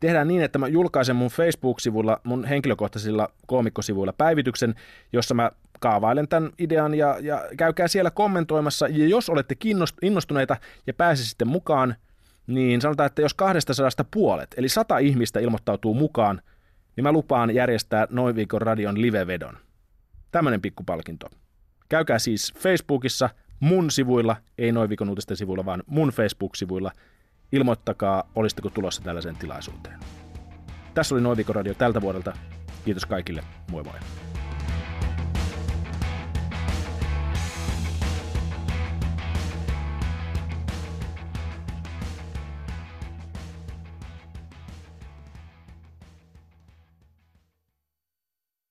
[0.00, 4.74] tehdään niin, että mä julkaisen mun Facebook-sivulla, mun henkilökohtaisilla koomikkosivuilla päivityksen,
[5.12, 8.88] jossa mä kaavailen tämän idean ja, ja käykää siellä kommentoimassa.
[8.88, 9.56] Ja jos olette
[10.02, 11.94] innostuneita ja pääsisitte mukaan,
[12.46, 16.42] niin sanotaan, että jos 200 puolet, eli 100 ihmistä ilmoittautuu mukaan,
[16.96, 19.58] niin mä lupaan järjestää noin viikon radion livevedon.
[20.30, 21.26] Tämmöinen pikkupalkinto.
[21.88, 23.30] Käykää siis Facebookissa
[23.60, 26.92] mun sivuilla, ei noin viikon uutisten sivuilla, vaan mun Facebook-sivuilla.
[27.52, 30.00] Ilmoittakaa, olisitteko tulossa tällaiseen tilaisuuteen.
[30.94, 32.32] Tässä oli Noin Radio tältä vuodelta.
[32.84, 33.44] Kiitos kaikille.
[33.70, 33.94] Moi moi.